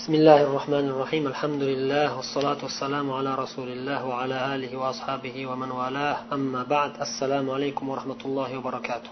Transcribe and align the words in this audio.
بسم 0.00 0.12
الله 0.14 0.40
الرحمن 0.48 0.86
الرحيم 0.92 1.24
الحمد 1.32 1.62
لله 1.70 2.16
والصلاة 2.16 2.60
والسلام 2.66 3.06
على 3.18 3.30
رسول 3.34 3.68
الله 3.76 4.00
وعلى 4.10 4.36
آله 4.54 4.72
وأصحابه 4.80 5.36
ومن 5.50 5.70
والاه 5.78 6.16
أما 6.36 6.62
بعد 6.74 6.92
السلام 7.06 7.46
عليكم 7.50 7.84
ورحمة 7.88 8.20
الله 8.24 8.50
وبركاته 8.58 9.10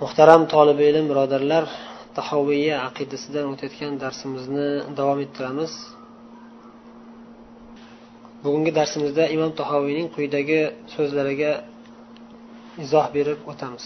muhtaram 0.00 0.42
tolibi 0.54 0.84
ilm 0.90 1.06
birodarlar 1.10 1.64
tahoviya 2.18 2.76
aqidasidan 2.88 3.44
o'tayotgan 3.52 3.92
darsimizni 4.04 4.68
davom 4.98 5.18
ettiramiz 5.24 5.72
bugungi 8.44 8.72
darsimizda 8.78 9.24
imom 9.36 9.52
tahoviyning 9.60 10.08
quyidagi 10.14 10.60
so'zlariga 10.94 11.52
izoh 12.84 13.06
berib 13.16 13.38
o'tamiz 13.52 13.84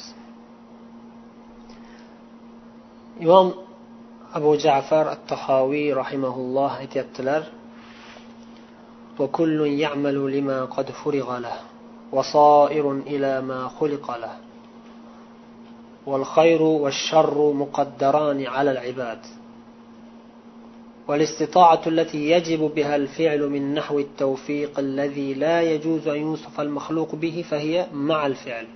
imom 3.24 3.46
abu 4.33 4.57
jafar 4.57 5.07
at 5.07 5.27
tahoviy 5.27 5.93
rahimaulloh 5.93 6.71
aytyaptilar 6.81 7.43
وكل 9.19 9.67
يعمل 9.67 10.37
لما 10.37 10.65
قد 10.65 10.91
فرغ 10.91 11.37
له 11.37 11.57
وصائر 12.11 12.91
إلى 12.91 13.41
ما 13.41 13.67
خلق 13.67 14.17
له 14.17 14.37
والخير 16.05 16.61
والشر 16.61 17.53
مقدران 17.53 18.45
على 18.47 18.71
العباد 18.71 19.19
والاستطاعة 21.07 21.81
التي 21.87 22.29
يجب 22.29 22.59
بها 22.59 22.95
الفعل 22.95 23.49
من 23.49 23.73
نحو 23.73 23.99
التوفيق 23.99 24.79
الذي 24.79 25.33
لا 25.33 25.61
يجوز 25.61 26.07
أن 26.07 26.21
يوصف 26.21 26.61
المخلوق 26.61 27.15
به 27.15 27.45
فهي 27.49 27.87
مع 27.93 28.25
الفعل 28.25 28.67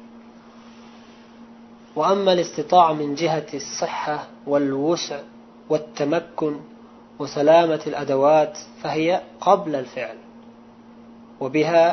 وأما 1.96 2.34
الاستطاعة 2.34 2.94
من 2.94 3.16
جهة 3.16 3.48
الصحة 3.54 4.28
والوسع 4.48 5.20
والتمكن 5.72 6.54
وسلامة 7.20 7.82
الأدوات 7.88 8.58
فهي 8.82 9.22
قبل 9.42 9.76
الفعل 9.76 10.18
وبها 11.40 11.86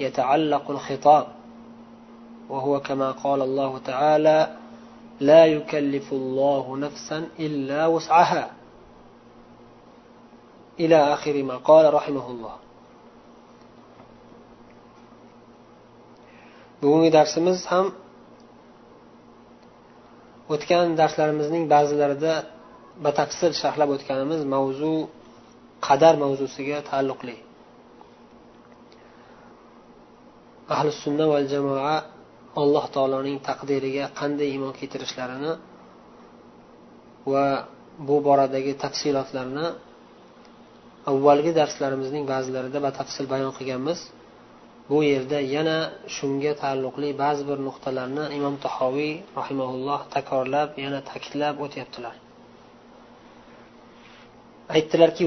يتعلق 0.00 0.70
الخطاب 0.70 1.26
وهو 2.48 2.80
كما 2.80 3.10
قال 3.10 3.40
الله 3.42 3.72
تعالى 3.78 4.56
لا 5.20 5.42
يكلف 5.46 6.12
الله 6.12 6.76
نفسا 6.76 7.18
إلا 7.38 7.86
وسعها. 7.86 8.50
إلى 10.80 10.96
آخر 11.14 11.42
ما 11.42 11.56
قال 11.56 11.94
رحمه 11.94 12.26
الله. 12.30 12.56
bugungi 16.82 17.10
darsimiz 17.18 17.60
ham 17.72 17.86
o'tgan 20.54 20.86
darslarimizning 21.00 21.64
ba'zilarida 21.72 22.34
batafsil 23.04 23.52
sharhlab 23.62 23.90
o'tganimiz 23.96 24.40
mavzu 24.54 24.92
qadar 25.86 26.14
mavzusiga 26.24 26.78
taalluqli. 26.90 27.36
Ahli 30.74 30.90
sunna 31.02 31.24
va 31.32 31.38
jamoa 31.52 31.96
alloh 32.62 32.84
taoloning 32.96 33.38
taqdiriga 33.48 34.04
qanday 34.20 34.48
iymon 34.54 34.72
keltirishlarini 34.78 35.52
va 37.32 37.46
bu 38.08 38.16
boradagi 38.28 38.72
tafsilotlarni 38.84 39.66
avvalgi 41.10 41.52
darslarimizning 41.60 42.24
ba'zilarida 42.32 42.78
batafsil 42.88 43.24
bayon 43.32 43.52
qilganmiz. 43.58 43.98
Bu 44.90 44.98
yerda 45.10 45.38
yana 45.56 45.78
shunga 46.16 46.52
taalluqli 46.62 47.08
ba'zi 47.22 47.42
bir 47.50 47.58
nuqtalarni 47.68 48.24
imom 48.38 48.54
tahoviy 48.64 49.12
rahimaulloh 49.38 50.00
takrorlab 50.14 50.68
yana 50.84 51.00
ta'kidlab 51.10 51.54
o'tyaptilar. 51.64 52.14
Aytdilarki 54.74 55.22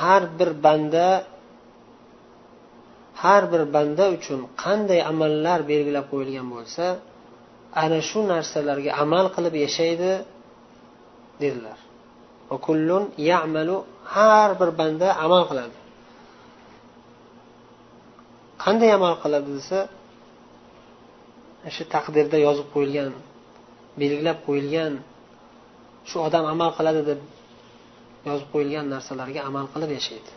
har 0.00 0.22
bir 0.38 0.50
banda 0.64 1.06
har 3.22 3.42
bir 3.52 3.62
banda 3.74 4.04
uchun 4.16 4.40
qanday 4.64 5.00
amallar 5.12 5.60
belgilab 5.70 6.06
qo'yilgan 6.12 6.46
bo'lsa 6.54 6.84
ana 7.82 7.98
shu 8.08 8.20
narsalarga 8.32 8.90
amal 9.04 9.26
qilib 9.34 9.54
yashaydi 9.64 10.12
dedilar. 11.42 11.78
Har 14.14 14.50
bir 14.60 14.70
banda 14.80 15.08
amal 15.24 15.42
qiladi. 15.50 15.76
Qanday 18.64 18.90
amal 18.98 19.14
qiladi 19.22 19.48
desa 19.58 19.78
shu 21.74 21.82
taqdirda 21.94 22.38
yozib 22.46 22.66
qo'yilgan 22.74 23.12
belgilab 24.00 24.38
qo'yilgan 24.46 24.92
shu 26.10 26.16
odam 26.26 26.44
amal 26.54 26.70
qiladi 26.78 27.02
deb 27.10 27.20
yozib 28.28 28.48
qo'yilgan 28.52 28.86
narsalarga 28.94 29.40
amal 29.48 29.66
qilib 29.72 29.90
yashaydi. 29.98 30.30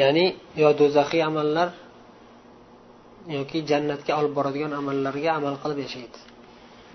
Ya'ni 0.00 0.26
yo 0.62 0.68
do'zaxiy 0.80 1.22
amallar 1.30 1.68
yoki 3.36 3.58
jannatga 3.70 4.12
olib 4.20 4.32
boradigan 4.38 4.72
amallarga 4.80 5.30
amal 5.38 5.54
qilib 5.62 5.78
yashaydi. 5.86 6.18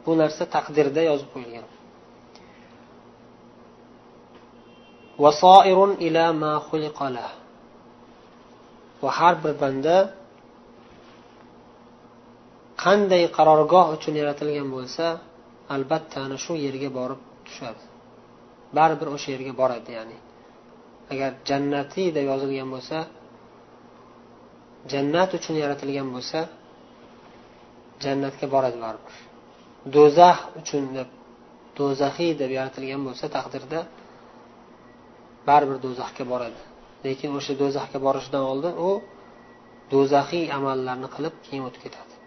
Bu 0.06 0.12
narsa 0.22 0.44
taqdirda 0.56 1.02
yozib 1.10 1.30
qo'yilgan. 1.34 1.68
Va 9.04 9.12
har 9.20 9.36
bir 9.44 9.54
banda 9.64 9.96
qanday 12.84 13.24
qarorgoh 13.38 13.88
uchun 13.96 14.14
yaratilgan 14.22 14.68
bo'lsa 14.76 15.06
albatta 15.76 16.18
ana 16.26 16.38
shu 16.44 16.54
yerga 16.66 16.90
borib 17.00 17.22
tushadi. 17.46 17.84
Baribir 18.78 19.08
o'sha 19.16 19.30
yerga 19.36 19.54
boradi 19.62 19.92
ya'ni. 19.98 20.18
Agar 21.14 21.32
jannatiy 21.50 22.08
deb 22.16 22.26
yozilgan 22.32 22.70
bo'lsa 22.76 22.98
jannat 24.92 25.30
uchun 25.38 25.56
yaratilgan 25.64 26.08
bo'lsa 26.16 26.40
jannatga 28.04 28.46
boradi 28.56 28.78
baribir. 28.86 29.16
Do'zax 29.96 30.38
uchun 30.62 30.84
deb 30.98 31.10
do'zaxiy 31.78 32.32
deb 32.42 32.52
yaratilgan 32.58 33.02
bo'lsa 33.08 33.26
taqdirda 33.38 33.80
baribir 35.48 35.78
do'zaxga 35.86 36.24
boradi. 36.34 36.62
Lekin 37.06 37.30
o'sha 37.38 37.54
do'zaxga 37.62 38.00
borishidan 38.06 38.44
oldin 38.52 38.74
u 38.88 38.90
do'zaxiy 39.94 40.46
amallarni 40.58 41.08
qilib 41.16 41.36
keyin 41.46 41.64
o'tib 41.70 41.82
ketadi. 41.88 42.19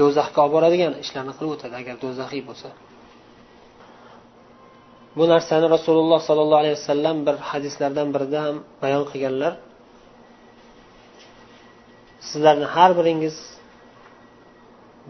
Do'zaxga 0.00 0.38
olib 0.44 0.52
boradigan 0.56 0.92
ishlarni 1.04 1.32
qilib 1.38 1.52
o'tadi. 1.56 1.74
Agar 1.80 1.94
do'zaxiy 2.04 2.42
bo'lsa. 2.48 2.68
Bu 5.18 5.24
narsani 5.32 5.66
rasululloh 5.76 6.20
sollallohu 6.28 6.62
alayhi 6.64 6.76
vasallam 6.80 7.16
bir 7.26 7.36
hadislardan 7.50 8.08
birida 8.14 8.38
ham 8.46 8.56
bayon 8.82 9.04
qilganlar. 9.10 9.52
Sizlarni 12.28 12.66
har 12.74 12.90
biringiz 12.98 13.36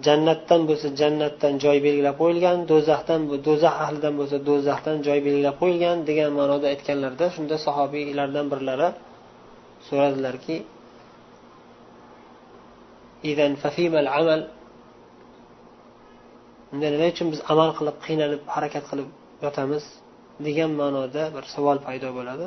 jannatdan 0.07 0.61
bo'lsa 0.69 0.89
jannatdan 1.01 1.55
joy 1.65 1.79
belgilab 1.87 2.17
qo'yilgan 2.23 2.59
do'zaxdan 2.71 3.21
do'zax 3.47 3.75
ahlidan 3.85 4.15
bo'lsa 4.21 4.37
do'zaxdan 4.49 4.97
joy 5.07 5.19
belgilab 5.27 5.57
qo'yilgan 5.63 5.97
degan 6.09 6.31
ma'noda 6.39 6.67
aytganlarida 6.73 7.27
shunda 7.37 7.57
sahobiylardan 7.67 8.47
birlari 8.53 8.89
so'radilarki 9.89 10.57
amal 14.19 14.41
unda 16.73 16.87
nima 16.95 17.07
uchun 17.13 17.27
biz 17.33 17.41
amal 17.53 17.71
qilib 17.79 17.97
qiynalib 18.07 18.43
harakat 18.55 18.85
qilib 18.91 19.09
yotamiz 19.45 19.85
degan 20.47 20.71
ma'noda 20.81 21.23
bir 21.35 21.45
savol 21.55 21.79
paydo 21.87 22.09
bo'ladi. 22.19 22.47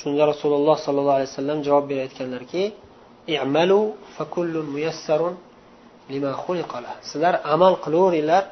Shunda 0.00 0.22
rasululloh 0.32 0.76
sollallohu 0.86 1.16
alayhi 1.18 1.30
vasallam 1.32 1.58
javob 1.66 1.84
berayotganlarki 1.90 2.62
sizlar 7.10 7.34
amal 7.54 7.74
qilaveringlar 7.84 8.44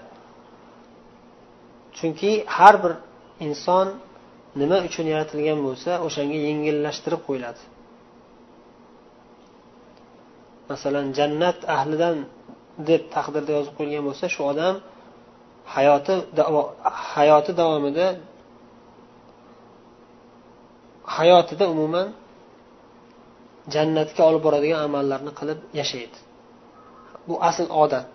chunki 1.98 2.32
har 2.56 2.74
bir 2.82 2.92
inson 3.46 3.86
nima 4.60 4.78
uchun 4.88 5.06
yaratilgan 5.12 5.58
bo'lsa 5.66 5.90
o'shanga 6.06 6.38
yengillashtirib 6.48 7.20
qo'yiladi. 7.28 7.60
Masalan 10.70 11.06
jannat 11.18 11.58
ahlidan 11.76 12.16
deb 12.88 13.02
taqdirda 13.14 13.50
yozib 13.58 13.72
qo'yilgan 13.78 14.04
bo'lsa 14.08 14.24
shu 14.34 14.40
odam 14.52 14.74
hayoti 15.74 16.14
hayoti 17.16 17.52
davomida 17.60 18.06
hayotida 21.16 21.64
umuman 21.74 22.08
jannatga 23.74 24.22
olib 24.28 24.42
boradigan 24.46 24.80
amallarni 24.88 25.32
qilib 25.38 25.58
yashaydi. 25.80 26.18
Bu 27.28 27.34
asl 27.48 27.66
odat. 27.82 28.06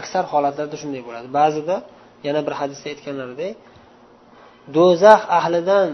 Aksar 0.00 0.24
holatlarda 0.32 0.76
shunday 0.82 1.02
bo'ladi. 1.08 1.28
Ba'zida 1.38 1.76
yana 2.26 2.40
bir 2.46 2.54
hadisda 2.60 2.86
aytganlaridek 2.92 3.54
do'zax 4.76 5.20
ahlidan 5.38 5.88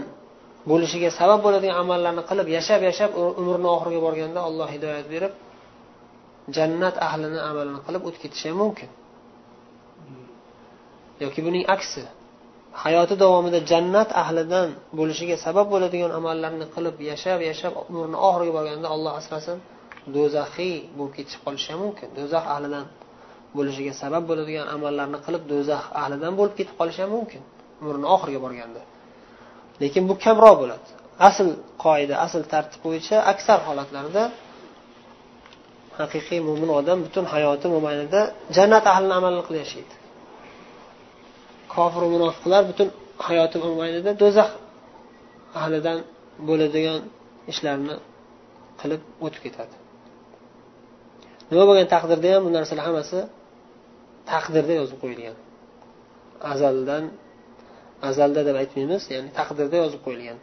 bo'lishiga 0.69 1.09
sabab 1.19 1.39
bo'ladigan 1.45 1.77
amallarni 1.83 2.23
qilib 2.29 2.47
yashab 2.57 2.81
yashab 2.89 3.11
umrini 3.41 3.69
oxiriga 3.75 4.01
borganda 4.07 4.39
alloh 4.47 4.67
hidoyat 4.75 5.07
berib 5.13 5.33
jannat 6.55 6.95
ahlini 7.07 7.39
amalini 7.49 7.79
qilib 7.85 8.01
o'tib 8.07 8.21
ketishi 8.23 8.47
ham 8.51 8.57
mumkin. 8.63 8.89
Yoki 11.23 11.39
buning 11.45 11.63
aksi 11.75 12.01
hayoti 12.83 13.15
davomida 13.23 13.59
jannat 13.71 14.09
ahlidan 14.23 14.69
bo'lishiga 14.99 15.35
sabab 15.45 15.67
bo'ladigan 15.73 16.11
amallarni 16.19 16.65
qilib 16.75 16.95
yashab 17.09 17.39
yashab 17.49 17.73
umrini 17.89 18.17
oxiriga 18.27 18.53
borganda 18.57 18.87
alloh 18.95 19.13
asrasin 19.21 19.57
do'zaxiy 20.15 20.75
bo'lib 20.97 21.13
ketib 21.17 21.39
qolishi 21.45 21.69
ham 21.73 21.79
mumkin. 21.85 22.07
Do'zax 22.17 22.45
ahlidan 22.55 22.85
bo'lishiga 23.57 23.93
sabab 24.01 24.23
bo'ladigan 24.29 24.65
amallarni 24.75 25.19
qilib 25.25 25.43
do'zax 25.51 25.83
ahlidan 26.01 26.33
bo'lib 26.39 26.53
ketib 26.59 26.75
qolishi 26.79 27.01
ham 27.03 27.11
mumkin 27.17 27.41
umrini 27.81 28.07
oxiriga 28.15 28.39
borganda. 28.45 28.81
Lekin 29.81 30.03
bu 30.09 30.13
kamroq 30.25 30.55
bo'ladi. 30.63 30.87
Asl 31.29 31.47
qoida 31.85 32.15
asl 32.25 32.41
tartib 32.53 32.81
bo'yicha 32.85 33.17
aksar 33.33 33.59
holatlarda 33.67 34.23
haqiqiy 36.01 36.39
mo'min 36.47 36.69
odam 36.79 36.97
butun 37.05 37.25
hayoti 37.33 37.67
mobaynida 37.75 38.21
jannat 38.57 38.85
ahlini 38.93 39.13
amalini 39.19 39.43
qilib 39.47 39.61
yashaydi 39.65 39.95
kofir 41.73 42.03
munofiqlar 42.15 42.61
butun 42.69 42.87
hayoti 43.27 43.57
mobaynida 43.65 44.11
do'zax 44.21 44.49
ahlidan 45.61 45.97
bo'ladigan 46.47 46.99
ishlarni 47.51 47.95
qilib 48.81 49.01
o'tib 49.25 49.41
ketadi. 49.45 49.75
Nima 51.49 51.63
bo'lgan 51.69 51.87
taqdirda 51.95 52.27
ham 52.33 52.41
bu 52.47 52.51
narsalar 52.57 52.83
hammasi 52.89 53.19
taqdirda 54.31 54.73
yozib 54.79 54.97
qo'yilgan. 55.03 55.35
Azaldan 56.53 57.03
azalda 58.09 58.41
deb 58.47 58.55
aytmaymiz 58.61 59.03
ya'ni 59.13 59.29
taqdirda 59.39 59.77
yozib 59.83 60.01
qo'yilgan. 60.05 60.37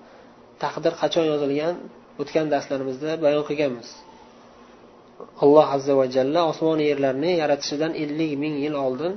Taqdir 0.64 0.92
qachon 1.02 1.24
yozilgan? 1.32 1.74
O'tgan 2.20 2.46
darslarimizda 2.54 3.10
bayon 3.24 3.42
qilganmiz. 3.48 3.88
Alloh 5.44 5.66
azza 5.76 5.92
va 6.00 6.06
jalla 6.16 6.40
osmon 6.52 6.78
yerlarni 6.90 7.32
yaratishidan 7.42 7.92
ellik 8.02 8.32
ming 8.42 8.54
yil 8.64 8.74
oldin 8.86 9.12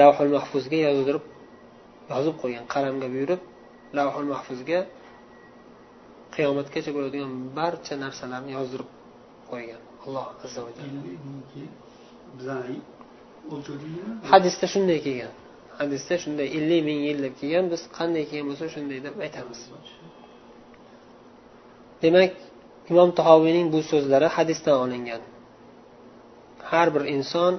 lavhul 0.00 0.30
mahfuzga 0.36 0.78
yozdirib 0.88 1.24
yozib 2.12 2.34
qo'ygan 2.42 2.64
qalamga 2.74 3.06
buyurib 3.14 3.40
lavhul 3.98 4.28
mahfuzga 4.32 4.80
qiyomatgacha 6.34 6.90
bo'ladigan 6.96 7.32
barcha 7.58 7.94
narsalarni 8.04 8.52
yozdirib 8.58 8.88
qo'ygan 9.50 9.82
alloh 10.04 10.26
azza 10.44 10.60
va 10.66 10.70
jalla. 10.78 11.00
Hadisda 14.32 14.66
shunday 14.74 14.98
kelgan 15.06 15.32
hadisda 15.80 16.14
shunday 16.24 16.48
ellik 16.58 16.80
ming 16.88 17.00
yil 17.08 17.18
deb 17.24 17.34
kelgan 17.40 17.64
biz 17.72 17.82
qanday 17.98 18.24
kelgan 18.28 18.46
bo'lsa 18.50 18.66
shunday 18.74 18.98
deb 19.06 19.14
aytamiz. 19.24 19.60
Demak 22.02 22.32
imom 22.90 23.10
tahoviyning 23.20 23.66
bu 23.74 23.80
so'zlari 23.90 24.28
hadisdan 24.36 24.76
olingan. 24.84 25.22
Har 26.70 26.88
bir 26.94 27.04
inson 27.16 27.52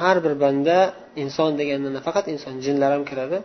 har 0.00 0.16
bir 0.24 0.34
banda 0.44 0.76
inson 1.22 1.50
deganda 1.60 1.88
nafaqat 1.98 2.26
inson 2.34 2.54
jinlar 2.66 2.90
ham 2.94 3.04
kiradi. 3.10 3.38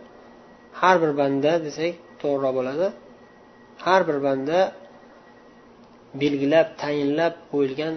Har 0.80 0.96
bir 1.02 1.12
banda 1.20 1.52
desak 1.66 1.94
to'g'riroq 2.20 2.52
bo'ladi. 2.58 2.86
Har 3.84 4.00
bir 4.08 4.18
banda 4.26 4.58
belgilab 6.22 6.68
tayinlab 6.82 7.34
qo'yilgan 7.52 7.94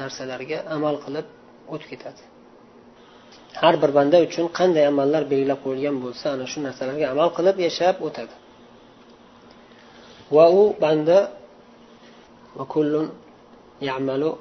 narsalarga 0.00 0.58
amal 0.76 0.96
qilib 1.04 1.26
o'tib 1.72 1.88
ketadi. 1.92 2.22
Har 3.62 3.74
bir 3.82 3.90
banda 3.98 4.16
uchun 4.26 4.46
qanday 4.58 4.84
amallar 4.92 5.22
belgilab 5.32 5.60
qo'yilgan 5.64 5.96
bo'lsa 6.04 6.26
ana 6.34 6.46
shu 6.52 6.58
narsalarga 6.66 7.06
amal 7.14 7.28
qilib 7.36 7.56
yashab 7.66 7.96
o'tadi. 8.06 8.34
Va 10.36 10.46
u 10.60 10.62
banda 10.84 11.18
وكل 12.58 13.08
يعمل 13.82 14.32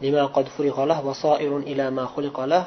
لما 0.00 0.26
قد 0.26 0.48
فرغ 0.48 0.84
له 0.84 1.06
وصائر 1.06 1.56
إلى 1.56 1.90
ما 1.90 2.06
خلق 2.06 2.40
له. 2.40 2.64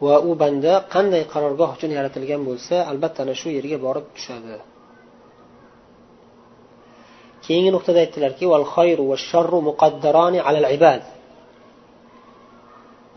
va 0.00 0.16
u 0.28 0.34
banda 0.34 0.74
qanday 0.94 1.22
qarorgoh 1.32 1.70
uchun 1.76 1.90
yaratilgan 1.98 2.42
bo'lsa 2.48 2.76
albatta 2.90 3.22
ana 3.24 3.34
shu 3.40 3.48
yerga 3.56 3.78
borib 3.86 4.06
tushadi. 4.16 4.56
Keyingi 7.44 7.70
nuqtada 7.76 7.98
aytdilarki 8.04 8.44
val 8.52 8.66
xayru 8.74 9.04
va 9.10 9.16
sharru 9.30 9.58
muqaddarani 9.70 10.38
alal 10.48 10.66
ibad 10.76 11.02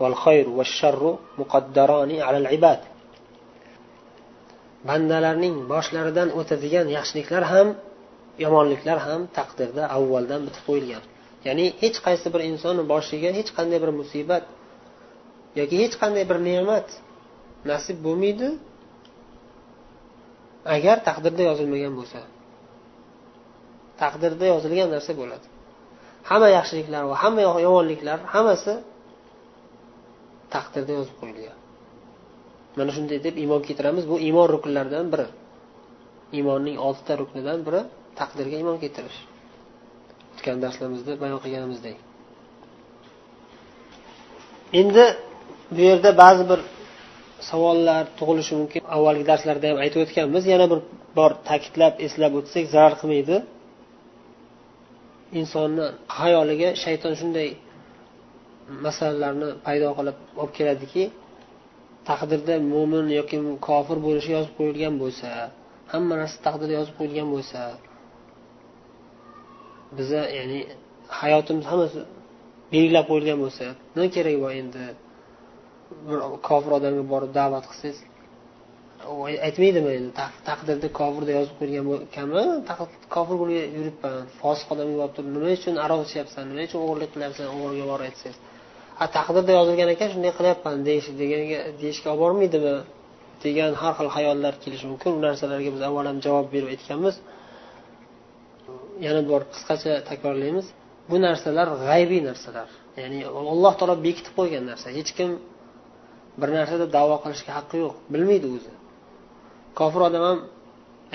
val 0.00 0.16
xayru 0.24 0.50
va 0.58 0.64
sharru 0.78 1.12
muqaddarani 1.40 2.16
alal 2.28 2.48
ibad 2.58 2.80
bandalarning 4.88 5.54
boshlaridan 5.72 6.28
o'tadigan 6.38 6.86
yaxshiliklar 6.96 7.42
ham 7.52 7.68
yomonliklar 8.44 8.98
ham 9.06 9.22
taqdirda 9.38 9.82
avvaldan 9.96 10.40
bitib 10.46 10.62
qo'yilgan. 10.68 11.04
Ya'ni 11.46 11.66
hech 11.82 11.98
qaysi 12.06 12.26
bir 12.34 12.40
insonni 12.50 12.84
boshiga 12.92 13.30
hech 13.38 13.50
qanday 13.56 13.78
bir 13.84 13.90
musibat 14.00 14.44
yoki 15.60 15.76
hech 15.82 15.94
qanday 16.02 16.24
bir 16.30 16.38
ne'mat 16.48 16.88
nasib 17.70 17.96
bo'lmaydi 18.06 18.48
agar 20.76 20.96
taqdirda 21.08 21.42
yozilmagan 21.50 21.92
bo'lsa. 21.98 22.20
Taqdirda 24.02 24.44
yozilgan 24.52 24.88
narsa 24.94 25.12
bo'ladi. 25.20 25.46
Hamma 26.28 26.48
yaxshiliklar 26.58 27.02
va 27.10 27.16
hamma 27.22 27.40
yomonliklar 27.66 28.18
hammasi 28.34 28.74
taqdirda 30.54 30.92
yozib 30.98 31.16
qo'yilgan. 31.20 31.58
Mana 32.78 32.90
shunday 32.96 33.18
deb 33.26 33.34
iymon 33.42 33.60
keltiramiz. 33.66 34.04
Bu 34.10 34.16
iymon 34.26 34.46
ruknlaridan 34.54 35.06
biri. 35.12 35.26
Iymonning 36.36 36.76
oltita 36.86 37.12
ruknidan 37.22 37.60
biri 37.66 37.80
taqdirga 38.20 38.56
iymon 38.60 38.78
keltirish. 38.82 39.18
O'tgan 40.34 40.56
darslarimizda 40.64 41.12
bayon 41.22 41.38
qilganimizdek 41.44 41.96
endi 44.80 45.04
bu 45.70 45.80
yerda 45.88 46.10
ba'zi 46.22 46.44
bir 46.50 46.60
savollar 47.50 48.04
tug'ilishi 48.18 48.54
mumkin. 48.60 48.82
Avvalgi 48.96 49.24
darslarda 49.30 49.66
ham 49.70 49.78
aytib 49.84 50.00
o'tganmiz. 50.04 50.42
Yana 50.52 50.66
bir 50.72 50.80
bor 51.18 51.30
ta'kidlab 51.48 51.94
eslab 52.06 52.32
o'tsak 52.40 52.64
zarar 52.74 52.94
qilmaydi. 53.00 53.36
Insonni 55.40 55.86
hayoliga 56.18 56.68
shayton 56.84 57.14
shunday 57.20 57.48
masalalarni 58.86 59.48
paydo 59.66 59.88
qilib 59.98 60.16
olib 60.40 60.52
keladiki 60.58 61.04
taqdirda 62.08 62.54
mo'min 62.72 63.06
yoki 63.18 63.36
kofir 63.68 63.98
bo'lishi 64.06 64.30
yozib 64.36 64.52
qo'yilgan 64.58 64.94
bo'lsa 65.02 65.28
hamma 65.92 66.14
narsa 66.20 66.36
taqdirda 66.46 66.74
yozib 66.78 66.94
qo'yilgan 66.98 67.28
bo'lsa 67.34 67.60
biza 69.96 70.22
ya'ni 70.38 70.58
hayotimiz 71.20 71.64
hammasi 71.72 72.00
belgilab 72.72 73.06
qo'yilgan 73.10 73.38
bo'lsa 73.44 73.64
nima 73.94 74.08
keragi 74.16 74.38
bor 74.44 74.52
endi? 74.62 74.84
Bir 76.06 76.18
kofir 76.48 76.70
odamga 76.78 77.04
borib 77.12 77.30
da'vat 77.38 77.64
qilsangiz 77.70 77.98
aytmaydimi 79.46 79.90
endi 79.98 80.10
taqdirda 80.48 80.88
kofirda 81.00 81.32
yozib 81.38 81.54
qo'yilgan 81.60 81.86
ekanmi 82.08 82.42
kofir 83.14 83.36
bo'lib 83.40 83.56
yuribman 83.78 84.16
fosiq 84.40 84.68
odamga 84.74 84.96
borib 85.00 85.14
turib 85.16 85.30
nima 85.36 85.50
uchun 85.58 85.74
aroq 85.84 86.00
ichyapsan 86.08 86.44
nima 86.50 86.62
uchun 86.68 86.80
o'g'irlik 86.84 87.10
qilyapsan 87.14 87.46
o'g'riga 87.54 87.86
borib 87.92 88.06
aytsangiz? 88.08 88.38
A 89.02 89.04
taqdirda 89.16 89.52
yozilgan 89.58 89.88
ekan 89.94 90.08
shunday 90.14 90.32
qilyapman 90.38 90.76
deyish 90.88 91.08
deganga 91.20 91.58
deyishga 91.80 92.08
olib 92.12 92.22
bormaydimi 92.24 92.74
degan 93.44 93.72
har 93.82 93.92
xil 93.98 94.08
xayollar 94.16 94.54
kelishi 94.62 94.86
mumkin 94.92 95.10
u 95.16 95.20
narsalarga 95.26 95.70
biz 95.76 95.82
avval 95.88 96.06
ham 96.10 96.18
javob 96.26 96.46
berib 96.54 96.68
aytganmiz. 96.74 97.14
Yana 99.06 99.20
bir 99.24 99.30
bor 99.32 99.42
qisqacha 99.52 99.92
takrorlaymiz. 100.10 100.66
Bu 101.10 101.16
narsalar 101.26 101.68
g'aybiy 101.86 102.20
narsalar. 102.28 102.68
Ya'ni 103.00 103.18
alloh 103.52 103.72
taolo 103.78 103.94
bekitib 104.06 104.32
qo'ygan 104.38 104.64
narsa. 104.70 104.86
Hech 104.98 105.10
kim 105.18 105.30
bir 106.40 106.48
narsada 106.58 106.86
davo 106.96 107.16
qilishga 107.24 107.52
haqqi 107.58 107.76
yo'q. 107.84 107.94
Bilmaydi 108.12 108.46
o'zi. 108.56 108.72
Kofir 109.78 110.00
odam 110.08 110.22
ham 110.28 110.38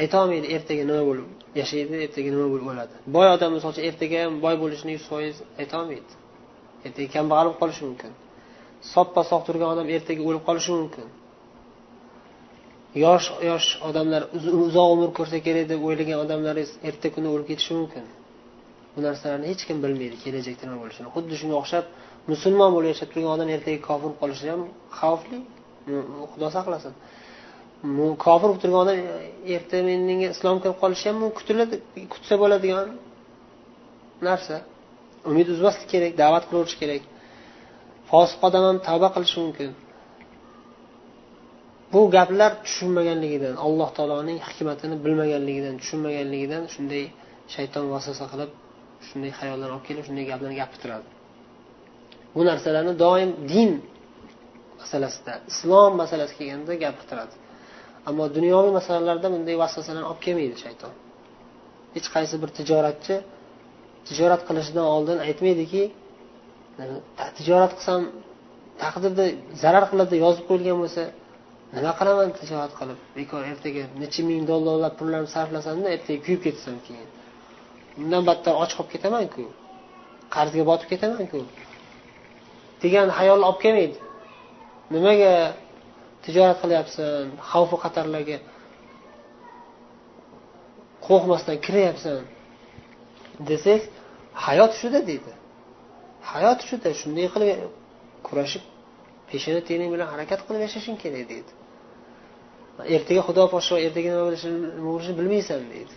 aytolmaydi 0.02 0.48
ertaga 0.56 0.84
nima 0.90 1.04
bo'lib 1.10 1.28
yashaydi 1.60 1.96
ertaga 2.06 2.30
nima 2.36 2.48
bo'lib 2.54 2.68
o'ladi. 2.74 2.96
Boy 3.16 3.28
odam 3.36 3.50
misol 3.56 3.70
uchun 3.74 3.84
ertaga 3.90 4.18
ham 4.24 4.34
boy 4.46 4.56
bo'lishini 4.64 4.92
yuz 4.98 5.06
foiz 5.12 5.36
aytolmaydi 5.62 6.14
ertaga 6.86 7.10
kambag'al 7.16 7.46
bo'lib 7.48 7.60
qolishi 7.62 7.84
mumkin. 7.88 8.12
Soppa 8.94 9.22
sog' 9.32 9.44
turgan 9.48 9.70
odam 9.76 9.88
ertaga 9.98 10.22
o'lib 10.30 10.44
qolishi 10.50 10.72
mumkin. 10.80 11.08
Yosh 12.96 13.28
yosh 13.50 13.68
odamlar 13.90 14.22
uzoq 14.68 14.90
umr 14.96 15.10
ko'rsa 15.18 15.38
kerak 15.48 15.66
deb 15.72 15.82
o'ylagan 15.88 16.18
odamlaringiz 16.26 16.72
erta 16.90 17.08
kuni 17.16 17.28
o'lib 17.34 17.48
ketishi 17.52 17.74
mumkin. 17.80 18.06
Bu 18.94 19.00
narsalarni 19.08 19.46
hech 19.52 19.64
kim 19.68 19.78
bilmaydi 19.84 20.18
kelajakda 20.24 20.64
nima 20.68 20.78
bo'lishini. 20.84 21.08
Xuddi 21.16 21.36
shunga 21.42 21.56
o'xshab 21.62 21.86
musulmon 22.32 22.70
bo'lib 22.76 22.90
yashab 22.94 23.10
turgan 23.14 23.32
odam 23.36 23.50
ertaga 23.56 23.80
kofir 23.88 24.04
bo'lib 24.06 24.20
qolishi 24.22 24.46
ham 24.54 24.62
xavfli. 25.00 25.40
Xudo 26.32 26.48
saqlasin. 26.58 26.94
Kofir 28.26 28.48
bo'lib 28.50 28.62
turgan 28.64 28.80
odam 28.84 28.98
erta 29.56 29.78
menga 30.10 30.28
islom 30.36 30.58
kirib 30.64 30.78
qolishi 30.84 31.06
ham 31.10 31.18
kutiladi 31.38 31.76
kutsa 32.14 32.34
bo'ladigan 32.44 32.88
narsa. 34.28 34.56
Umid 35.30 35.48
uzmaslik 35.54 35.90
kerak 35.94 36.14
da'vat 36.22 36.44
qilaverish 36.50 36.78
kerak. 36.82 37.04
Fosiq 38.12 38.40
odam 38.48 38.64
ham 38.70 38.78
tavba 38.88 39.08
qilishi 39.16 39.38
mumkin. 39.44 39.70
Bu 41.94 42.02
gaplar 42.16 42.52
tushunmaganligidan 42.66 43.56
alloh 43.66 43.90
taoloning 43.98 44.40
hikmatini 44.48 44.96
bilmaganligidan 45.06 45.76
tushunmaganligidan 45.82 46.64
shunday 46.74 47.04
shayton 47.56 47.86
vasvasa 47.94 48.26
qilib 48.32 48.52
shunday 49.08 49.32
xayollar 49.40 49.70
olib 49.76 49.86
kelib 49.90 50.04
shunday 50.08 50.26
gaplarni 50.32 50.56
gapirib 50.62 50.82
turadi. 50.84 51.08
Bu 52.36 52.42
narsalarni 52.50 52.94
doim 53.06 53.32
din 53.54 53.72
masalasida 54.82 55.34
islom 55.52 55.92
masalasi 56.02 56.34
kelganda 56.40 56.74
gapirtiradi 56.86 57.36
ammo 58.10 58.24
dunyoviy 58.38 58.72
masalalarda 58.80 59.28
bunday 59.36 59.56
vasvasalarni 59.64 60.08
olib 60.12 60.22
kelmaydi 60.26 60.56
shayton. 60.66 60.94
Hech 61.96 62.08
qaysi 62.16 62.36
bir 62.42 62.50
tijoratchi 62.58 63.16
tijorat 64.08 64.42
qilishidan 64.48 64.86
oldin 64.96 65.18
aytmaydiki 65.28 65.84
tijorat 67.38 67.72
qilsam 67.78 68.02
taqdirda 68.84 69.26
zarar 69.64 69.86
qiladi 69.92 70.16
yozib 70.26 70.44
qo'yilgan 70.50 70.78
bo'lsa 70.84 71.04
nima 71.76 71.92
qilaman 72.00 72.30
tijorat 72.40 72.74
qilib? 72.80 73.00
Bekor 73.18 73.42
ertaga 73.52 73.84
necha 74.02 74.22
ming 74.30 74.44
dollarlab 74.52 74.94
pullarni 75.00 75.30
sarflasamda 75.36 75.88
ertaga 75.96 76.20
kuyib 76.26 76.42
ketsam 76.46 76.78
keyin. 76.88 77.10
Undan 78.02 78.24
battar 78.30 78.54
och 78.62 78.72
qolib 78.78 78.90
ketamanku. 78.94 79.44
Qarzga 80.36 80.64
botib 80.70 80.88
ketamanku. 80.94 81.40
Degan 82.84 83.08
xayolni 83.18 83.46
olib 83.50 83.60
kelmaydi. 83.66 83.98
Nimaga 84.94 85.34
tijorat 86.24 86.58
qilyapsan 86.64 87.26
xavfu 87.52 87.76
xatarlarga 87.84 88.38
qo'rqmasdan 91.06 91.58
kiryapsan? 91.66 92.22
Desak 93.50 93.82
hayot 94.46 94.72
shuda 94.80 95.00
deydi. 95.10 95.32
Hayot 96.32 96.60
shuda 96.70 96.90
shunday 97.00 97.28
qilib 97.34 97.60
kurashib 98.28 98.64
peshona 99.34 99.62
tening 99.70 99.90
bilan 99.94 100.08
harakat 100.14 100.40
qilib 100.46 100.62
yashashing 100.68 100.98
kerak 101.04 101.24
deydi. 101.32 101.52
Ertaga 102.96 103.22
xudo 103.28 103.44
poshsho 103.54 103.76
ertaga 103.88 104.12
nima 104.12 104.90
bo'lishini 104.90 105.16
bilmaysan 105.20 105.62
deydi. 105.74 105.94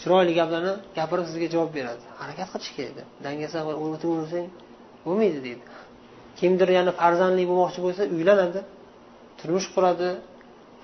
Chiroyli 0.00 0.32
gaplarni 0.40 0.72
gapirib 0.98 1.26
sizga 1.30 1.46
javob 1.54 1.70
beradi. 1.78 2.04
Harakat 2.20 2.46
qilish 2.52 2.70
kerak 2.76 2.94
dangasa 3.24 3.58
dangasam 3.64 3.64
o'taversang 3.94 4.46
bo'lmaydi 5.04 5.38
deydi. 5.46 5.64
Kimdir 6.38 6.68
yana 6.78 6.92
farzandli 7.00 7.44
bo'lmoqchi 7.50 7.80
bo'lsa 7.86 8.02
uylanadi 8.16 8.60
turmush 9.38 9.68
quradi 9.74 10.08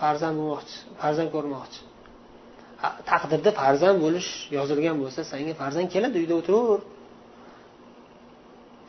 farzand 0.01 0.35
bo'lmoqchi 0.41 0.77
farzand 1.01 1.31
ko'rmoqchi. 1.35 1.81
Taqdirda 3.11 3.51
farzand 3.61 3.99
bo'lish 4.05 4.29
yozilgan 4.57 4.97
bo'lsa 5.03 5.21
senga 5.33 5.55
farzand 5.63 5.89
keladi 5.95 6.17
uyda 6.23 6.35
o'tiraver 6.41 6.81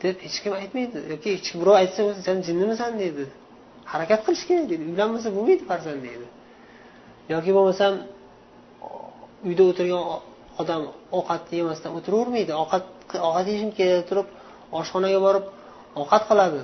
deb 0.04 0.16
hech 0.24 0.38
kim 0.42 0.52
aytmaydi. 0.60 0.98
Yoki 1.12 1.28
hech 1.34 1.46
kim 1.50 1.58
birov 1.62 1.76
aytsa 1.82 2.00
o'zi 2.08 2.20
san 2.28 2.38
jinnimisan 2.46 2.92
deydi. 3.02 3.24
Harakat 3.92 4.20
qilish 4.26 4.44
kerak 4.48 4.66
deydi. 4.70 4.84
Uylanmasa 4.90 5.28
bo'lmaydi 5.36 5.64
farzand 5.70 6.00
deydi. 6.06 6.26
Yoki 7.34 7.50
bo'lmasam 7.56 7.92
uyda 9.48 9.62
o'tirgan 9.70 10.02
odam 10.62 10.82
ovqat 11.18 11.42
yemasdan 11.58 11.90
o'tiravermaydi. 11.98 12.52
Ovqat 12.62 12.84
ovqat 13.28 13.46
yeyishim 13.50 13.70
kerak 13.78 14.04
turib 14.10 14.28
oshxonaga 14.78 15.18
borib 15.26 15.44
ovqat 16.00 16.22
qiladi. 16.30 16.62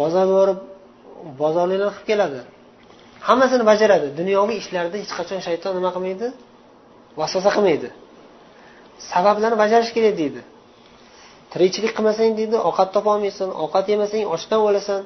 Bozorga 0.00 0.34
borib 0.40 0.58
bozorliklar 1.42 1.90
qilib 1.96 2.08
keladi. 2.10 2.40
Hammasini 3.28 3.64
bajaradi. 3.70 4.06
Dunyoviy 4.20 4.56
ishlarda 4.62 4.96
hech 5.02 5.12
qachon 5.18 5.40
shayton 5.46 5.72
nima 5.78 5.90
qilmaydi? 5.96 6.26
Vasvasa 7.20 7.50
qilmaydi. 7.56 7.88
Sabablarni 9.12 9.56
bajarish 9.64 9.92
kerak 9.96 10.14
deydi. 10.22 10.40
Tirikchilik 11.52 11.92
qilmasang 11.96 12.32
deydi 12.38 12.56
ovqat 12.68 12.88
topolmaysan 12.96 13.50
ovqat 13.64 13.84
yemasang 13.92 14.24
ochdan 14.34 14.60
o'lasan. 14.68 15.00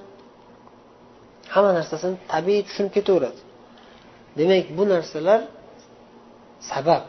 Hamma 1.55 1.71
narsasini 1.79 2.17
tabiiy 2.33 2.63
tushunib 2.67 2.93
ketaveradi. 2.97 3.41
Demak 4.39 4.67
bu 4.77 4.85
narsalar 4.93 5.41
sabab. 6.71 7.03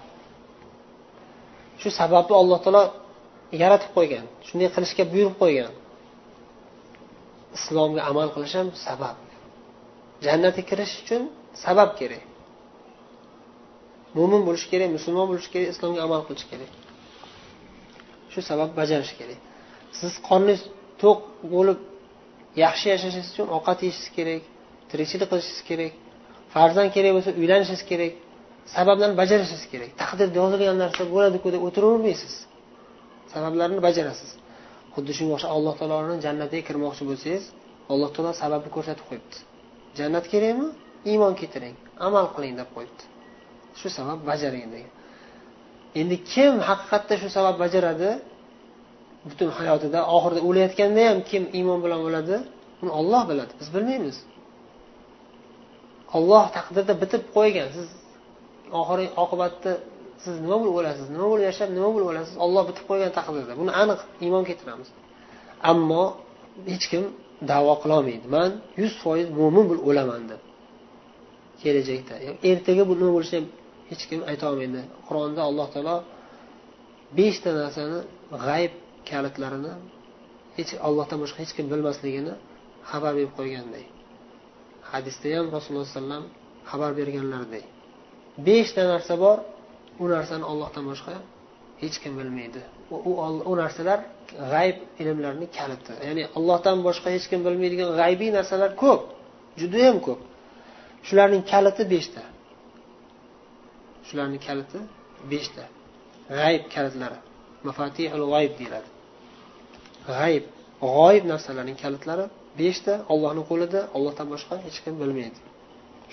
Shu 1.82 1.90
sababni 2.00 2.34
alloh 2.42 2.60
taolo 2.66 2.84
yaratib 3.62 3.92
qo'ygan 3.98 4.26
shunday 4.48 4.70
qilishga 4.76 5.04
buyurib 5.14 5.36
qo'ygan. 5.42 5.72
Islomga 7.58 8.02
amal 8.10 8.28
qilish 8.36 8.56
ham 8.60 8.68
sabab. 8.88 9.18
Jannatga 10.26 10.64
kirish 10.70 10.94
uchun 11.02 11.22
sabab 11.64 11.90
kerak. 12.00 12.24
Mo'min 14.18 14.42
bo'lish 14.48 14.66
kerak 14.72 14.90
musulmon 14.98 15.26
bo'lish 15.32 15.50
kerak 15.54 15.68
islomga 15.74 16.00
amal 16.08 16.22
qilish 16.28 16.46
kerak. 16.52 16.72
Shu 18.36 18.42
sabab 18.50 18.70
bajarish 18.80 19.14
kerak. 19.20 19.40
Siz 20.00 20.14
qorningiz 20.28 20.62
to'q 21.02 21.20
bo'lib 21.54 21.80
yaxshi 22.64 22.86
yashashingiz 22.94 23.28
uchun 23.34 23.48
ovqat 23.58 23.78
yeyishingiz 23.86 24.10
kerak 24.18 24.44
tirikchilik 24.92 25.28
qilishingiz 25.32 25.62
kerak 25.70 25.94
farzand 26.54 26.90
kerak 26.96 27.12
bo'lsa 27.16 27.32
uylanishingiz 27.42 27.84
kerak 27.92 28.14
sabablarni 28.76 29.16
bajarishingiz 29.22 29.66
kerak. 29.72 29.90
Taqdirda 30.02 30.36
yozilgan 30.42 30.78
narsa 30.84 31.04
bo'ladiku 31.14 31.48
deb 31.56 31.62
o'tiravermaysiz. 31.68 32.34
Sabablarni 33.34 33.80
bajarasiz. 33.88 34.32
Xuddi 34.96 35.12
shunga 35.18 35.34
o'xshab 35.38 35.52
alloh 35.56 35.74
taoloni 35.80 36.16
jannatiga 36.26 36.64
kirmoqchi 36.70 37.04
bo'lsangiz 37.10 37.44
alloh 37.92 38.10
taolo 38.16 38.32
sababni 38.42 38.70
ko'rsatib 38.76 39.06
qo'yibdi. 39.10 39.38
Jannat 40.00 40.26
kerakmi? 40.34 40.68
Iymon 41.12 41.34
keltiring 41.40 41.76
amal 42.08 42.26
qiling 42.36 42.56
deb 42.62 42.70
qo'yibdi. 42.76 43.04
Shu 43.80 43.88
sabab 43.98 44.20
bajaring 44.30 44.68
degan. 44.74 44.95
Endi 46.00 46.16
kim 46.32 46.54
haqiqatda 46.70 47.14
shu 47.22 47.28
sabab 47.38 47.56
bajaradi? 47.64 48.10
Butun 49.30 49.50
hayotida 49.58 50.00
oxirida 50.16 50.42
o'layotganda 50.50 51.02
ham 51.10 51.20
kim 51.30 51.44
iymon 51.58 51.80
bilan 51.86 52.02
o'ladi 52.08 52.36
uni 52.82 52.92
olloh 53.00 53.22
biladi 53.30 53.54
biz 53.60 53.68
bilmaymiz. 53.76 54.18
Olloh 56.18 56.46
taqdirda 56.58 56.94
bitib 57.04 57.24
qo'ygan 57.36 57.68
siz 57.78 57.88
oxiri 58.80 59.06
oqibatda 59.24 59.72
siz 60.24 60.36
nima 60.44 60.56
bo'lib 60.62 60.76
o'lasiz 60.80 61.08
nima 61.16 61.28
bo'lib 61.32 61.46
yashab 61.50 61.70
nima 61.78 61.90
bo'lib 61.94 62.08
o'lasiz? 62.12 62.36
Olloh 62.46 62.64
bitib 62.70 62.86
qo'ygan 62.90 63.12
taqdirda. 63.18 63.54
Buni 63.62 63.72
aniq 63.82 64.00
iymon 64.26 64.44
keltiramiz. 64.50 64.90
Ammo 65.72 66.04
hech 66.72 66.86
kim 66.92 67.04
davo 67.52 67.74
qilolmaydi. 67.84 68.26
Man 68.36 68.52
yuz 68.82 68.94
foiz 69.04 69.28
mo'min 69.40 69.64
bo'lib 69.70 69.84
o'laman 69.90 70.22
deb. 70.32 70.42
Kelajakda 71.62 72.16
ertaga 72.52 72.84
bu 72.90 72.94
nima 73.00 73.12
bo'lishini 73.18 73.48
hech 73.90 74.04
kim 74.10 74.22
aytolmaydi 74.32 74.82
qur'onda 75.08 75.42
alloh 75.50 75.68
taolo 75.74 75.96
beshta 77.18 77.50
narsani 77.62 78.00
g'ayb 78.46 78.74
kalitlarini 79.10 79.74
hech 80.58 80.72
ollohdan 80.88 81.18
boshqa 81.24 81.38
hech 81.44 81.54
kim 81.58 81.66
bilmasligini 81.74 82.34
xabar 82.92 83.12
berib 83.18 83.34
qo'yganday. 83.40 83.86
Hadisda 84.92 85.28
ham 85.38 85.48
rasululloh 85.56 85.86
alayhi 85.86 85.98
vasallam 86.00 86.24
xabar 86.72 86.92
berganlaridek 87.00 87.66
beshta 88.48 88.82
narsa 88.94 89.14
bor 89.24 89.38
u 90.04 90.06
narsani 90.16 90.46
ollohdan 90.52 90.86
boshqa 90.92 91.16
hech 91.82 91.98
kim 92.04 92.14
bilmaydi. 92.20 92.62
U, 92.96 92.98
u 93.52 93.54
narsalar 93.62 94.00
g'ayb 94.52 94.78
ilmlarni 95.02 95.48
kaliti. 95.58 95.94
Ya'ni 96.08 96.24
allohdan 96.38 96.78
boshqa 96.88 97.08
hech 97.16 97.26
kim 97.32 97.40
bilmaydigan 97.48 97.90
g'aybiy 98.00 98.32
narsalar 98.38 98.72
ko'p 98.84 99.02
judayam 99.62 99.98
ko'p. 100.08 100.20
Shularning 101.08 101.44
kaliti 101.52 101.84
beshta. 101.94 102.22
Shularning 104.08 104.42
kaliti 104.48 104.80
beshta. 105.32 105.64
G'ayb 106.38 106.64
kalitlari. 106.76 107.20
Mafatihul 107.68 108.26
g'oyib 108.32 108.54
deyiladi. 108.60 108.90
G'ayb 110.10 110.44
g'oyib 110.96 111.26
narsalarning 111.32 111.78
kalitlari 111.84 112.26
beshta 112.62 112.94
ollohni 113.14 113.44
qo'lida 113.50 113.82
ollohdan 113.98 114.28
boshqa 114.34 114.56
hech 114.66 114.78
kim 114.84 114.94
bilmaydi. 115.02 115.40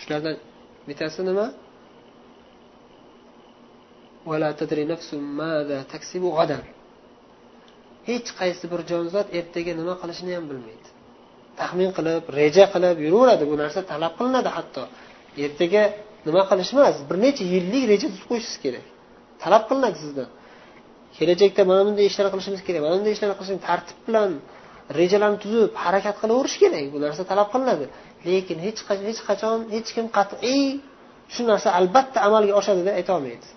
Shulardan 0.00 0.36
bittasi 0.88 1.20
nima? 1.28 1.46
Hech 8.08 8.28
qaysi 8.40 8.64
bir 8.72 8.80
jonzot 8.90 9.26
ertaga 9.38 9.72
nima 9.80 9.94
qilishini 10.02 10.32
ham 10.36 10.44
bilmaydi. 10.50 10.88
Taxmin 11.60 11.90
qilib 11.96 12.22
reja 12.38 12.64
qilib 12.74 12.96
yuraveradi. 13.06 13.44
Bu 13.50 13.54
narsa 13.62 13.80
talab 13.92 14.12
qilinadi 14.18 14.50
hatto. 14.56 14.82
Ertaga 15.44 15.82
nima 16.26 16.42
qilish 16.50 16.70
emas 16.76 16.96
bir 17.08 17.16
necha 17.24 17.44
yillik 17.54 17.84
reja 17.92 18.06
tuzib 18.12 18.26
qo'yishingiz 18.30 18.58
kerak. 18.64 18.84
Talab 19.42 19.62
qilinadi 19.68 19.98
sizdan 20.04 20.28
kelajakda 21.16 21.62
mana 21.70 21.82
bunday 21.86 22.06
ishlar 22.10 22.26
qilishimiz 22.32 22.60
kerak 22.66 22.80
mana 22.86 22.94
bunday 22.98 23.12
ishlarni 23.16 23.36
qilishimiz 23.38 23.62
tartib 23.68 23.98
bilan 24.06 24.30
rejalarni 24.98 25.38
tuzib 25.44 25.70
harakat 25.84 26.16
qilaverish 26.22 26.56
kerak. 26.62 26.84
Bu 26.94 26.98
narsa 27.04 27.22
talab 27.32 27.48
qilinadi. 27.54 27.86
Lekin 28.26 28.58
hech 28.66 28.80
hech 29.08 29.20
qachon 29.28 29.58
hech 29.74 29.88
kim 29.96 30.06
qat'iy 30.18 30.62
shu 31.34 31.42
narsa 31.50 31.68
albatta 31.78 32.18
amalga 32.28 32.52
oshadi 32.60 32.80
deb 32.88 32.94
aytolmaydi 33.00 33.48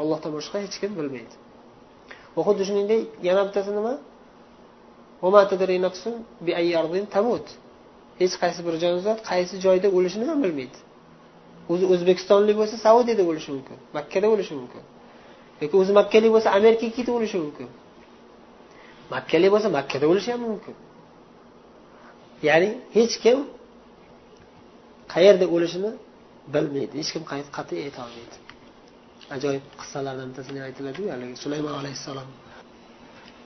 ollohdan 0.00 0.30
boshqa 0.36 0.56
hech 0.64 0.76
kim 0.82 0.92
bilmaydi. 0.98 1.34
Va 2.36 2.40
xuddi 2.46 2.62
shuningdek 2.68 3.00
yana 3.28 3.42
bittasi 3.48 3.70
nima? 3.78 3.94
Hech 8.20 8.34
qaysi 8.42 8.60
bir 8.66 8.74
jonzot 8.84 9.18
qaysi 9.30 9.54
joyda 9.64 9.88
o'lishini 9.96 10.26
ham 10.30 10.38
bilmaydi. 10.44 10.78
O'zi 11.72 11.84
o'zbekistonlik 11.92 12.56
bo'lsa 12.60 12.76
saudiyada 12.86 13.24
bo'lishi 13.28 13.50
mumkin 13.54 13.78
makkada 13.96 14.26
bo'lishi 14.32 14.54
mumkin. 14.60 14.82
Yoki 15.62 15.74
o'zi 15.82 15.92
makkalik 16.00 16.30
bo'lsa 16.34 16.48
amerikaga 16.58 16.92
ketib 16.98 17.14
o'lishi 17.18 17.38
mumkin. 17.44 17.68
Makkalik 19.14 19.50
bo'lsa 19.54 19.68
makkada 19.78 20.04
o'lishi 20.12 20.30
ham 20.34 20.42
mumkin. 20.50 20.74
Ya'ni 22.48 22.68
hech 22.96 23.14
kim 23.24 23.38
qayerda 25.14 25.46
o'lishini 25.54 25.90
bilmaydi. 26.54 26.94
Hech 27.00 27.10
kim 27.14 27.22
qat'iy 27.56 27.80
aytolmaydi 27.86 28.36
ajoyib 29.36 29.64
qissalardan 29.80 30.26
bittasini 30.30 30.60
aytiladiku 30.68 31.08
haligi 31.14 31.36
sulaymon 31.44 31.74
alayhissalom. 31.80 32.28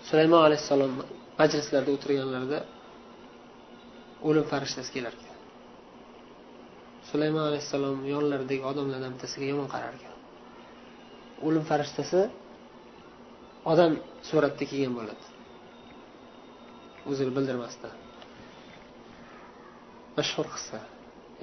Sulaymon 0.08 0.42
alayhissalom 0.48 0.92
majlislarda 1.40 1.90
o'tirganlarida 1.96 2.58
o'lim 4.28 4.44
farishtasi 4.52 4.90
kelar 4.96 5.12
ekan 5.18 5.35
sulaymon 7.10 7.44
alayhissalom 7.50 7.98
yonlaridagi 8.14 8.62
odamlardan 8.70 9.10
bittasiga 9.14 9.46
yomon 9.52 9.68
qarar 9.74 9.92
ekan 9.98 10.14
o'lim 11.46 11.64
farishtasi 11.70 12.20
odam 13.72 13.92
suratda 14.28 14.64
kelgan 14.70 14.92
bo'ladi. 14.98 15.24
O'zini 17.10 17.32
bildirmasdan. 17.36 17.94
Mashhur 20.16 20.46
qissa. 20.54 20.78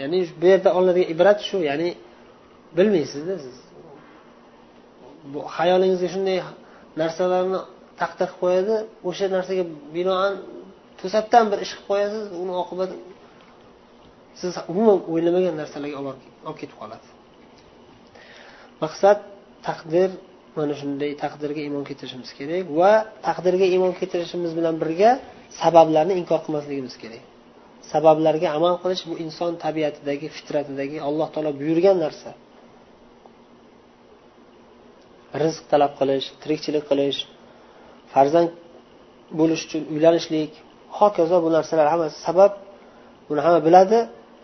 Ya'ni 0.01 0.19
bu 0.41 0.45
yerda 0.51 0.69
olinadigan 0.77 1.09
ibrat 1.13 1.39
shu 1.49 1.57
ya'ni 1.69 1.89
bilmaysizda 2.77 3.35
siz. 3.45 3.57
Bu 5.31 5.39
xayolingizga 5.55 6.09
shunday 6.13 6.39
narsalarni 7.01 7.59
taqdir 8.01 8.29
qilib 8.29 8.39
qo'yadi 8.41 8.75
o'sha 9.09 9.25
narsaga 9.35 9.63
binoan 9.95 10.33
to'satdan 10.99 11.45
bir 11.51 11.59
ish 11.65 11.73
qilib 11.75 11.87
qo'yasiz 11.89 12.25
uni 12.41 12.53
oqibati 12.63 12.95
siz 14.39 14.53
umuman 14.71 14.99
o'ylamagan 15.11 15.55
narsalarga 15.61 15.97
olib 16.01 16.57
ketib 16.61 16.77
qoladi 16.81 17.07
maqsad 18.83 19.17
taqdir 19.67 20.09
mana 20.57 20.73
shunday 20.81 21.11
taqdirga 21.23 21.61
iymon 21.67 21.83
keltirishimiz 21.89 22.31
kerak 22.39 22.65
va 22.79 22.91
taqdirga 23.27 23.65
iymon 23.73 23.93
keltirishimiz 23.99 24.51
bilan 24.59 24.75
birga 24.83 25.11
sabablarni 25.61 26.13
inkor 26.21 26.39
qilmasligimiz 26.45 26.95
kerak. 27.03 27.23
Sabablarga 27.91 28.47
amal 28.57 28.75
qilish 28.83 29.03
bu 29.09 29.13
inson 29.25 29.51
tabiatidagi 29.65 30.27
fitratidagi 30.37 30.97
alloh 31.07 31.27
taolo 31.33 31.51
buyurgan 31.61 31.97
narsa. 32.05 32.31
Rizq 35.43 35.63
talab 35.71 35.93
qilish 35.99 36.27
tirikchilik 36.41 36.83
qilish 36.91 37.19
farzand 38.13 38.49
bo'lish 39.39 39.61
uchun 39.67 39.83
uylanishlik 39.93 40.51
hokazo 40.99 41.37
bu 41.45 41.49
narsalar 41.57 41.87
hammasi 41.93 42.17
sabab 42.27 42.51
buni 43.29 43.41
hamma 43.45 43.61
biladi. 43.67 43.99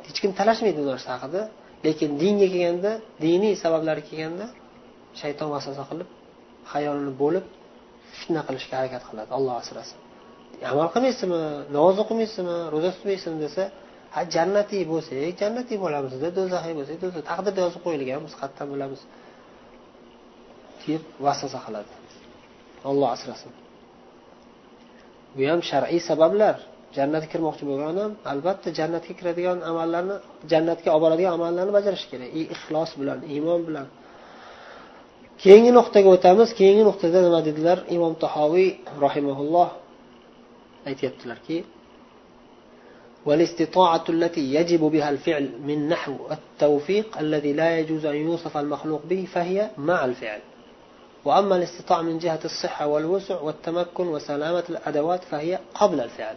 Hech 0.09 0.19
kim 0.23 0.31
talashmaydi 0.39 0.79
bu 0.83 0.87
narsa 0.93 1.09
haqida. 1.15 1.41
Lekin 1.85 2.09
dinga 2.21 2.47
kelganda 2.53 2.91
diniy 3.25 3.53
sabablarga 3.63 4.03
kelganda 4.09 4.45
shayton 5.21 5.49
vasvasa 5.55 5.83
qilib 5.89 6.09
hayolini 6.73 7.13
bo'lib 7.21 7.45
fitna 8.17 8.41
qilishga 8.47 8.75
harakat 8.79 9.03
qiladi 9.09 9.29
olloh 9.37 9.55
asrasin. 9.63 9.97
Amal 10.71 10.87
qilmaysizmi? 10.93 11.41
Namoz 11.75 11.97
o'qimaysizmi? 12.03 12.55
Ro'za 12.73 12.89
tutmaysizmi 12.95 13.39
desa 13.45 13.63
ha 14.15 14.21
jannatiy 14.35 14.83
bo'lsak 14.91 15.17
jannatiy 15.41 15.77
bo'lamizda 15.83 16.27
do'zaxiy 16.37 16.73
bo'lsak 16.79 16.97
do'zax 17.03 17.23
taqdirda 17.31 17.59
yozib 17.65 17.81
qo'yilgan 17.85 18.21
biz 18.25 18.33
qayerdan 18.39 18.67
bilamiz 18.73 19.01
deb 20.83 21.01
vasvasa 21.25 21.59
qiladi. 21.65 21.91
Olloh 22.89 23.09
asrasin. 23.15 23.51
Bu 25.35 25.43
ham 25.51 25.61
shar'iy 25.71 26.01
sabablar. 26.09 26.55
jannatga 26.96 27.28
kirmoqchi 27.32 27.64
bo'lgan 27.68 27.88
odam 27.94 28.12
albatta 28.32 28.68
jannatga 28.78 29.12
kiradigan 29.18 29.58
amallarni 29.70 30.16
jannatga 30.52 30.88
olib 30.94 31.02
boradigan 31.04 31.32
amallarni 31.38 31.72
bajarishi 31.78 32.06
kerak 32.12 32.30
ixlos 32.54 32.90
bilan 33.00 33.18
iymon 33.34 33.60
bilan 33.68 33.86
keyingi 35.42 35.70
nuqtaga 35.78 36.08
o'tamiz 36.16 36.48
keyingi 36.58 36.84
nuqtada 36.88 37.18
nima 37.26 37.40
dedilar 37.48 37.78
imom 37.96 38.12
tahoviy 38.24 38.68
rahimaulloh 39.04 39.68
aytyaptilarki 40.90 41.58
والاستطاعة 43.28 44.04
التي 44.08 44.54
يجب 44.54 44.80
بها 44.80 45.10
الفعل 45.10 45.50
من 45.68 45.88
نحو 45.88 46.16
التوفيق 46.36 47.18
الذي 47.18 47.52
لا 47.52 47.78
يجوز 47.78 48.06
أن 48.06 48.16
يوصف 48.16 48.56
المخلوق 48.56 49.02
به 49.10 49.22
فهي 49.34 49.70
مع 49.78 50.04
الفعل 50.04 50.40
وأما 51.24 51.56
الاستطاعة 51.56 52.02
من 52.02 52.18
جهة 52.18 52.40
الصحة 52.44 52.87
والوسع 52.87 53.40
والتمكن 53.40 54.07
وسلامة 54.07 54.64
الأدوات 54.68 55.24
فهي 55.24 55.59
قبل 55.74 56.00
الفعل 56.00 56.37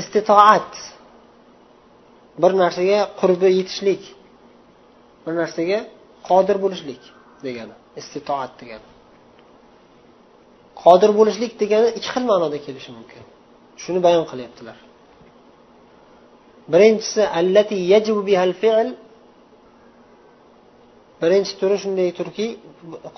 istitoat. 0.00 0.70
Bir 2.42 2.52
narsaga 2.62 2.98
qurbi 3.20 3.48
yetishlik. 3.58 4.02
Bir 5.24 5.34
narsaga 5.40 5.78
qodir 6.28 6.56
bo'lishlik 6.64 7.02
degani. 7.46 7.74
Istitoat 8.00 8.52
degani. 8.60 8.88
Qodir 10.82 11.10
bo'lishlik 11.18 11.52
degani 11.62 11.88
ikki 11.98 12.08
xil 12.14 12.24
ma'noda 12.30 12.58
kelishi 12.66 12.90
mumkin. 12.98 13.22
Shuni 13.82 14.00
bayon 14.06 14.24
qilyaptilar. 14.30 14.76
Birinchisi 16.72 17.22
allati 17.38 17.76
yajibu 17.92 18.22
bihal 18.30 18.52
fi'l. 18.62 18.88
Birinchi 21.22 21.52
turi 21.60 21.76
shunday 21.82 22.08
turki 22.18 22.46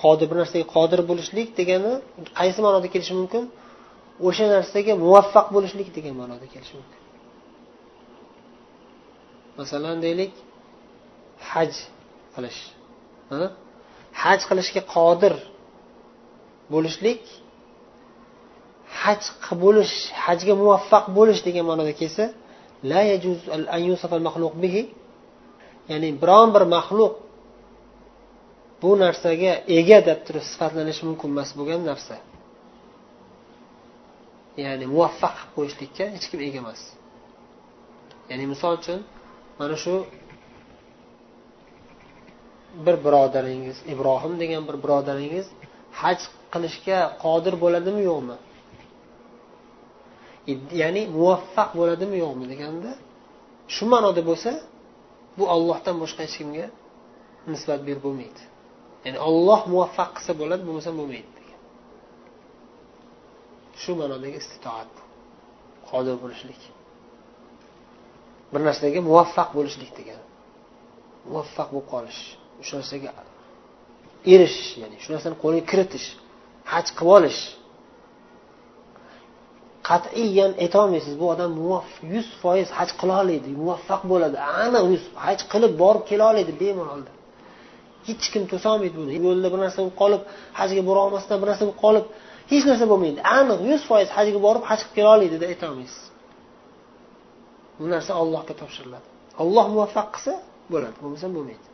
qodir 0.02 0.26
bir 0.30 0.36
narsaga 0.42 0.66
qodir 0.76 1.00
bo'lishlik 1.10 1.48
degani 1.58 1.92
qaysi 2.38 2.58
ma'noda 2.66 2.88
kelishi 2.94 3.14
mumkin? 3.20 3.42
O'sha 4.26 4.44
narsaga 4.54 4.92
muvaffaq 5.04 5.46
bo'lishlik 5.54 5.88
degan 5.96 6.14
ma'noda 6.20 6.46
kelishi 6.52 6.74
mumkin 6.80 7.00
masalan 9.58 9.96
deylik 10.06 10.32
haj 11.50 11.72
qilish. 12.34 12.60
Haj 14.22 14.40
qilishga 14.48 14.82
qodir 14.94 15.34
bo'lishlik 16.72 17.22
haj 19.02 19.20
bo'lish 19.64 19.94
hajga 20.24 20.54
muvaffaq 20.62 21.04
bo'lish 21.18 21.40
degan 21.48 21.64
ma'noda 21.70 21.92
kelsa 22.00 22.24
la 22.90 23.00
yajuz 23.12 23.40
an 23.54 23.62
al 23.72 23.84
bihi. 24.64 24.82
Ya'ni 25.90 26.08
biron 26.22 26.48
bir 26.54 26.64
maxluq 26.76 27.12
bu 28.82 28.90
narsaga 29.02 29.52
ega 29.78 29.98
deb 30.08 30.18
turib 30.26 30.44
sifatlanishi 30.52 31.02
mumkin 31.08 31.28
emas 31.34 31.50
bo'lgan 31.58 31.80
narsa. 31.90 32.14
Ya'ni 34.62 34.86
muvaffaq 34.94 35.34
qilib 35.38 35.52
qo'yishlikka 35.56 36.04
hech 36.14 36.26
kim 36.30 36.40
ega 36.46 36.58
emas. 36.62 36.80
Ya'ni 38.30 38.44
misol 38.52 38.72
uchun 38.80 39.00
mana 39.58 39.76
shu 39.84 39.94
bir 42.86 42.96
birodaringiz 43.04 43.78
ibrohim 43.92 44.34
degan 44.42 44.62
bir 44.68 44.76
birodaringiz 44.84 45.46
haj 46.00 46.18
qilishga 46.52 46.98
qodir 47.24 47.54
bo'ladimi 47.62 48.02
yo'qmi? 48.10 48.36
Ya'ni 50.82 51.02
muvaffaq 51.16 51.70
bo'ladimi 51.80 52.16
yo'qmi 52.24 52.44
deganda 52.52 52.90
shu 53.74 53.84
ma'noda 53.92 54.22
bo'lsa 54.30 54.50
bu 55.38 55.44
ollohdan 55.54 55.96
boshqa 56.02 56.20
hech 56.26 56.36
kimga 56.40 56.66
nisbat 57.52 57.80
berib 57.86 58.02
bo'lmaydi. 58.06 58.42
Ya'ni 59.04 59.18
olloh 59.28 59.60
muvaffaq 59.72 60.10
qilsa 60.16 60.32
bo'ladi 60.40 60.62
bo'lmasa 60.68 60.90
bo'lmaydi. 60.98 61.37
Shu 63.82 63.92
ma'nodagi 64.00 64.36
istitoat 64.42 64.90
qodir 65.90 66.16
bo'lishlik. 66.22 66.60
Bir 68.52 68.60
narsaga 68.68 69.00
muvaffaq 69.08 69.48
bo'lishlik 69.58 69.90
degani 69.98 70.24
muvaffaq 71.28 71.68
bo'lib 71.74 71.88
qolish 71.94 72.20
o'sha 72.60 72.74
narsaga 72.80 73.10
erishish 74.34 74.72
ya'ni 74.82 74.96
shu 75.02 75.08
narsani 75.14 75.36
qo'lga 75.42 75.62
kiritish 75.70 76.06
haj 76.72 76.86
qilib 76.98 77.12
olish. 77.18 77.40
Qat'iyan 79.88 80.52
aytolmaysiz 80.64 81.14
bu 81.20 81.26
odam 81.34 81.52
yuz 82.14 82.28
foiz 82.42 82.68
haj 82.78 82.90
qila 83.00 83.14
oladi 83.22 83.50
muvaffaq 83.62 84.02
bo'ladi. 84.12 84.36
Aniq 84.64 84.84
yuz 84.92 85.04
haj 85.26 85.38
qilib 85.52 85.72
borib 85.82 86.02
kela 86.10 86.24
oladi 86.32 86.52
bemalolda 86.62 87.12
hech 88.08 88.24
kim 88.32 88.42
to'solmaydi 88.52 88.96
buni. 89.00 89.12
Yo'lda 89.26 89.48
bir 89.52 89.58
narsa 89.64 89.78
bo'lib 89.82 89.96
qolib 90.02 90.22
hajga 90.58 90.82
bora 90.88 91.00
olmasdan 91.06 91.36
bir 91.40 91.48
narsa 91.50 91.62
bo'lib 91.66 91.78
qolib 91.84 92.06
hech 92.50 92.64
narsa 92.70 92.84
bo'lmaydi. 92.92 93.20
Aniq 93.38 93.60
yuz 93.70 93.82
foiz 93.90 94.08
hajga 94.16 94.38
borib 94.46 94.64
haj 94.70 94.80
qilib 94.82 94.94
kela 94.96 95.08
oladi 95.16 95.36
deb 95.42 95.50
aytolmaysiz 95.54 96.04
bu 97.78 97.84
narsa 97.94 98.12
allohga 98.20 98.54
topshiriladi. 98.60 99.06
Olloh 99.42 99.66
muvaffaq 99.74 100.08
qilsa 100.14 100.32
bo'ladi 100.72 100.96
bo'lmasa 101.02 101.26
bo'lmaydi. 101.36 101.66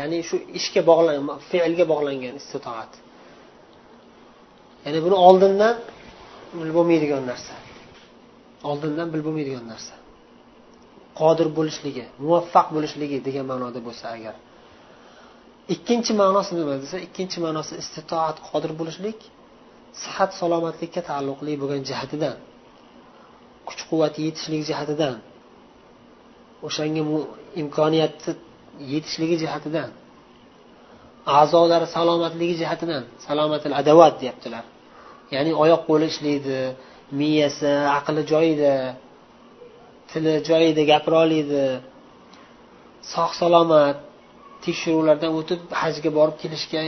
Ya'ni 0.00 0.18
shu 0.28 0.36
ishga 0.58 0.80
bog'langan 0.90 1.38
fe'lga 1.50 1.84
bog'langan 1.92 2.34
istitoat 2.40 2.92
ya'ni 4.84 4.98
buni 5.06 5.16
oldindan 5.28 5.74
bilib 6.58 6.74
bo'lmaydigan 6.78 7.22
narsa. 7.30 7.54
Oldindan 8.70 9.08
bilib 9.12 9.24
bo'lmaydigan 9.28 9.64
narsa. 9.72 9.94
Qodir 11.20 11.48
bo'lishligi 11.58 12.04
muvaffaq 12.24 12.66
bo'lishligi 12.76 13.18
degan 13.26 13.46
ma'noda 13.52 13.80
bo'lsa 13.86 14.06
agar 14.16 14.34
ikkinchi 15.74 16.12
ma'nosi 16.22 16.52
nima 16.58 16.74
desa 16.82 16.96
ikkinchi 17.06 17.38
ma'nosi 17.44 17.72
istitoat 17.82 18.36
qodir 18.48 18.72
bo'lishlik 18.80 19.18
sihat 20.02 20.30
salomatlikka 20.40 21.00
taalluqli 21.10 21.52
bo'lgan 21.62 21.82
jihatidan 21.90 22.36
kuch 23.68 23.82
quvvati 23.90 24.18
yetishlik 24.26 24.62
jihatidan 24.70 25.16
o'shanga 26.66 27.02
imkoniyatni 27.62 28.32
yetishligi 28.92 29.36
jihatidan 29.44 29.90
a'zolari 31.40 31.86
salomatligi 31.96 32.54
jihatidan 32.62 33.02
salomatil 33.26 33.74
adovat 33.80 34.14
deyaptilar. 34.22 34.64
Ya'ni 35.34 35.52
oyoq 35.62 35.82
qo'li 35.88 36.06
ishlaydi 36.12 36.56
miyasi 37.20 37.70
aqli 37.98 38.22
joyida 38.32 38.74
tili 40.10 40.34
joyida 40.48 40.82
gapira 40.90 41.18
oladi 41.24 41.64
sog' 43.12 43.34
salomat 43.42 43.98
tekshiruvlardan 44.64 45.30
o'tib 45.38 45.60
hajga 45.82 46.10
borib 46.18 46.36
kelishga 46.42 46.80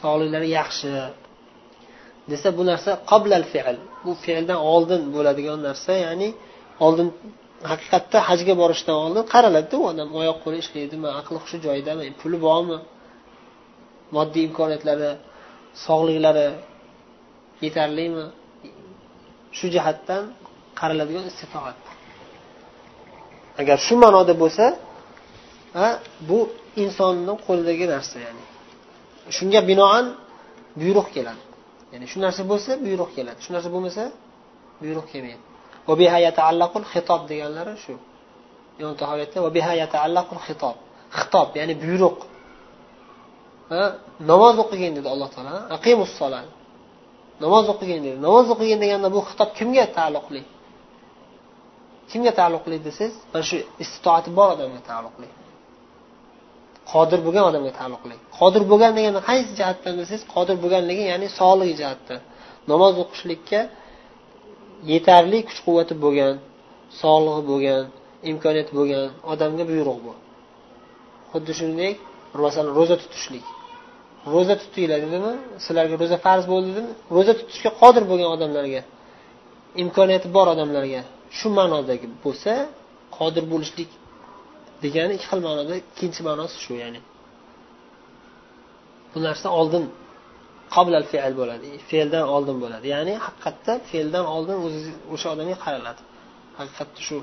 sog'liklari 0.00 0.48
yaxshi 0.58 0.88
desa 2.30 2.48
bu 2.58 2.62
narsa 2.70 2.90
qoblal 3.10 3.44
fe'l. 3.52 3.76
Bu 4.04 4.12
fe'ldan 4.24 4.60
oldin 4.72 5.02
bo'ladigan 5.14 5.58
narsa 5.68 5.92
ya'ni 6.06 6.28
oldin 6.86 7.08
haqiqatda 7.70 8.18
hajga 8.28 8.54
borishdan 8.62 8.96
oldin 9.04 9.24
qaraladida 9.34 9.76
u 9.80 9.84
odam 9.90 10.08
oyoq 10.20 10.38
qo'li 10.44 10.58
ishlaydimi 10.64 11.08
aqli 11.20 11.36
hushi 11.42 11.58
joyidami 11.66 12.04
puli 12.20 12.38
bormi 12.46 12.78
moddiy 14.16 14.42
imkoniyatlari 14.48 15.10
sog'liklari 15.86 16.46
yetarlimi 17.64 18.24
shu 19.58 19.66
jihatdan 19.74 20.22
qaraladigan 20.80 21.24
istitoat 21.30 21.78
agar 23.60 23.76
shu 23.86 23.94
ma'noda 24.04 24.34
bo'lsa 24.42 24.64
bu 26.28 26.38
insonni 26.82 27.34
qo'lidagi 27.46 27.86
narsa 27.94 28.16
ya'ni. 28.26 28.42
Shunga 29.36 29.60
binoan 29.70 30.04
buyruq 30.80 31.08
keladi. 31.16 31.42
Ya'ni 31.92 32.06
shu 32.12 32.18
narsa 32.24 32.42
bo'lsa 32.50 32.70
buyruq 32.86 33.10
keladi. 33.16 33.38
Shu 33.44 33.50
narsa 33.54 33.68
bo'lmasa 33.74 34.02
buyruq 34.82 35.06
kelmaydi. 35.12 35.42
Xitob 36.92 37.20
deganlari 37.30 37.74
shu. 37.84 37.94
Xitob. 40.46 40.76
Xitob 41.18 41.48
ya'ni 41.58 41.74
buyruq. 41.84 42.18
Namoz 44.30 44.56
o'qigin 44.62 44.92
dedi 44.98 45.08
alloh 45.14 45.28
taolo. 45.34 45.54
Aqimus 45.76 46.12
namoz 47.44 47.66
o'qigin 47.72 48.00
dedi. 48.06 48.18
Namoz 48.26 48.46
o'qigin 48.54 48.78
deganda 48.84 49.08
bu 49.14 49.20
xitob 49.28 49.50
kimga 49.58 49.84
taalluqli? 49.96 50.42
Kimga 52.10 52.32
taalluqli? 52.40 52.76
desangiz 52.86 53.16
mana 53.32 53.44
shu 53.50 53.56
istitoati 53.82 54.30
bor 54.38 54.48
odamga 54.54 54.80
taalluqli. 54.90 55.28
Qodir 56.92 57.20
bo'lgan 57.26 57.44
odamga 57.50 57.72
taalluqli 57.78 58.16
qodir 58.38 58.62
bo'lgan 58.70 58.92
degani 58.98 59.20
qaysi 59.30 59.50
jihatdan 59.58 59.94
desangiz 60.00 60.24
qodir 60.34 60.56
bo'lganligi 60.62 61.04
ya'ni 61.12 61.28
sog'ligi 61.40 61.74
jihatdan 61.80 62.20
namoz 62.70 62.94
o'qishlikka 63.02 63.60
yetarli 64.92 65.38
kuch 65.48 65.60
quvvati 65.66 65.94
bo'lgan 66.04 66.34
sog'lig'i 67.00 67.42
bo'lgan 67.50 67.82
imkoniyati 68.30 68.72
bo'lgan 68.78 69.06
odamga 69.32 69.64
buyruq 69.70 69.98
bu. 70.04 70.12
Xuddi 71.32 71.52
shuningdek 71.58 71.96
masalan 72.44 72.70
ro'za 72.78 72.96
tutishlik. 73.02 73.46
Ro'za 74.34 74.54
tutinglar 74.62 74.98
dedimi? 75.06 75.32
Sizlarga 75.64 75.96
ro'za 76.02 76.16
farz 76.26 76.44
bo'ldi 76.52 76.68
dedimi? 76.70 76.92
Ro'za 77.16 77.32
tutishga 77.40 77.70
qodir 77.80 78.04
bo'lgan 78.10 78.28
odamlarga 78.36 78.82
imkoniyati 79.82 80.28
bor 80.36 80.46
odamlarga 80.54 81.00
shu 81.38 81.48
ma'nodagi 81.58 82.06
bo'lsa 82.24 82.52
qodir 83.18 83.44
bo'lishlik 83.52 83.90
degani 84.84 85.12
ikki 85.16 85.26
xil 85.30 85.40
ma'noda 85.46 85.74
ikkinchi 85.82 86.20
ma'nosi 86.28 86.56
shu 86.64 86.72
ya'ni. 86.82 87.00
Bu 89.12 89.18
narsa 89.26 89.48
oldin 89.60 89.84
qoblal 90.74 91.04
fe'l 91.12 91.32
bo'ladi 91.40 91.68
fe'ldan 91.90 92.24
oldin 92.34 92.56
bo'ladi. 92.64 92.86
Ya'ni 92.94 93.14
haqiqatda 93.26 93.72
fe'ldan 93.90 94.24
oldin 94.34 94.56
o'sha 95.14 95.28
odamga 95.34 95.56
qaraladi. 95.64 96.02
Haqiqatda 96.58 97.00
shu 97.08 97.16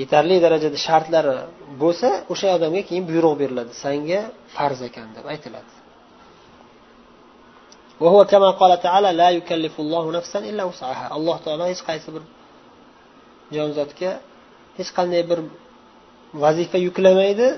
yetarli 0.00 0.36
darajada 0.44 0.78
shartlari 0.86 1.34
bo'lsa 1.82 2.08
o'sha 2.32 2.48
odamga 2.56 2.82
keyin 2.88 3.04
buyruq 3.10 3.34
beriladi. 3.42 3.72
Sanga 3.84 4.20
farz 4.56 4.80
ekan 4.88 5.08
deb 5.16 5.26
aytiladi. 5.34 5.72
Alloh 11.16 11.36
taolo 11.44 11.64
hech 11.72 11.82
qaysi 11.88 12.08
bir 12.14 12.22
jonzotga 13.56 14.12
hech 14.78 14.90
qanday 14.98 15.22
bir 15.30 15.38
vazifa 16.42 16.78
yuklamaydi. 16.86 17.48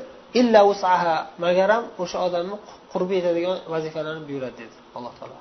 Illa 0.41 0.61
usaha 0.73 1.17
magaram 1.45 1.83
o'sha 2.03 2.19
odamni 2.27 2.57
qurbi 2.93 3.15
yetadigan 3.19 3.57
vazifalarni 3.73 4.23
buyuradi 4.29 4.57
dedi 4.63 4.77
alloh 4.97 5.13
taolo. 5.19 5.39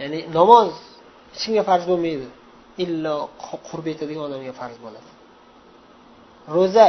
Ya'ni 0.00 0.18
namoz 0.38 0.70
hech 1.32 1.42
kimga 1.44 1.62
farz 1.70 1.84
bo'lmaydi. 1.90 2.26
Illo 2.84 3.16
qurbi 3.68 3.88
yetadigan 3.94 4.22
odamga 4.28 4.52
farz 4.60 4.76
bo'ladi. 4.84 5.10
Ro'za 6.56 6.86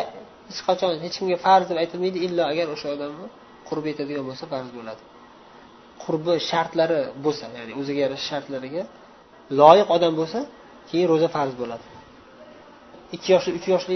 hech 0.49 0.61
qachon 0.67 0.91
hech 1.03 1.15
kimga 1.19 1.37
farz 1.45 1.65
deb 1.69 1.77
aytilmaydi 1.83 2.19
illo 2.27 2.43
agar 2.51 2.67
o'sha 2.75 2.87
odamni 2.95 3.27
qurbi 3.69 3.87
yetadigan 3.93 4.23
bo'lsa 4.29 4.45
farz 4.53 4.69
bo'ladi. 4.77 5.01
Qurbi 6.03 6.33
shartlari 6.49 6.99
bo'lsa 7.25 7.45
ya'ni 7.59 7.73
o'ziga 7.79 7.99
yarasha 8.05 8.25
shartlariga 8.31 8.83
loyiq 9.59 9.87
odam 9.95 10.13
bo'lsa 10.19 10.39
keyin 10.89 11.07
ro'za 11.13 11.27
farz 11.35 11.53
bo'ladi. 11.61 11.85
Ikki 13.15 13.29
yoshli 13.33 13.51
uch 13.57 13.67
yoshli 13.73 13.95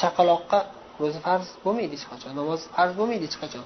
chaqaloqqa 0.00 0.58
ro'za 1.00 1.20
farz 1.26 1.48
bo'lmaydi 1.64 1.94
hech 1.96 2.06
qachon 2.12 2.30
namoz 2.40 2.60
farz 2.76 2.92
bo'lmaydi 2.98 3.24
hech 3.28 3.38
qachon. 3.42 3.64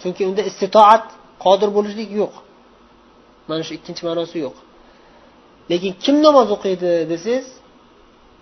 Chunki 0.00 0.22
unda 0.30 0.42
istitoat 0.50 1.04
qodir 1.44 1.68
bo'lishlik 1.76 2.10
yo'q. 2.20 2.34
Mana 3.48 3.62
shu 3.66 3.72
ikkinchi 3.78 4.02
ma'nosi 4.08 4.36
yo'q. 4.46 4.56
Lekin 5.70 5.92
kim 6.04 6.16
namoz 6.26 6.48
o'qiydi 6.56 6.90
desangiz 7.12 7.46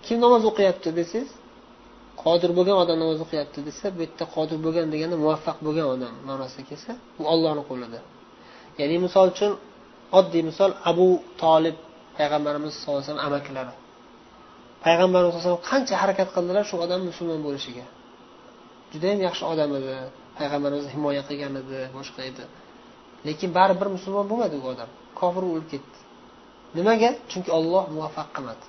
kim 0.07 0.17
namoz 0.25 0.43
o'qiyapti 0.51 0.89
desangiz 1.01 1.31
qodir 2.23 2.51
bo'lgan 2.59 2.77
odam 2.83 2.97
namoz 3.03 3.19
o'qiyapti 3.25 3.59
desa 3.69 3.87
bu 3.95 3.99
yerda 4.05 4.25
qodir 4.35 4.59
bo'lgan 4.65 4.87
deganda 4.95 5.17
muvaffaq 5.23 5.57
bo'lgan 5.67 5.87
odam 5.95 6.15
ma'nosiga 6.29 6.65
kelsa 6.71 6.93
bu 7.17 7.23
ollohni 7.33 7.63
qo'lida. 7.71 7.99
Ya'ni 8.81 8.97
misol 9.07 9.27
uchun 9.35 9.53
oddiy 10.19 10.43
misol 10.51 10.71
abu 10.91 11.09
tolib 11.43 11.77
payg'ambarimiz 12.17 12.73
sallallohu 12.81 13.01
alayhi 13.01 13.11
vasallam 13.11 13.27
amakilari 13.29 13.75
payg'ambarimiz 14.87 15.33
alayhisalom 15.35 15.63
qancha 15.71 15.95
harakat 16.03 16.29
qildilar 16.37 16.65
shu 16.71 16.77
odam 16.85 17.01
musulmon 17.11 17.41
bo'lishiga? 17.47 17.85
Judayam 18.93 19.21
yaxshi 19.27 19.45
odam 19.53 19.71
edi. 19.79 19.93
Payg'ambarimizni 20.39 20.91
himoya 20.97 21.23
qilgan 21.29 21.53
edi 21.63 21.79
boshqa 21.97 22.21
edi. 22.31 22.45
Lekin 23.27 23.51
baribir 23.59 23.89
musulmon 23.97 24.27
bo'lmadi 24.31 24.57
u 24.63 24.65
odam. 24.73 24.91
Kofir 25.21 25.43
o'lib 25.51 25.67
ketdi. 25.73 25.99
Nimaga? 26.77 27.11
Chunki 27.31 27.51
olloh 27.59 27.85
muvaffaq 27.95 28.29
qilmadi. 28.37 28.65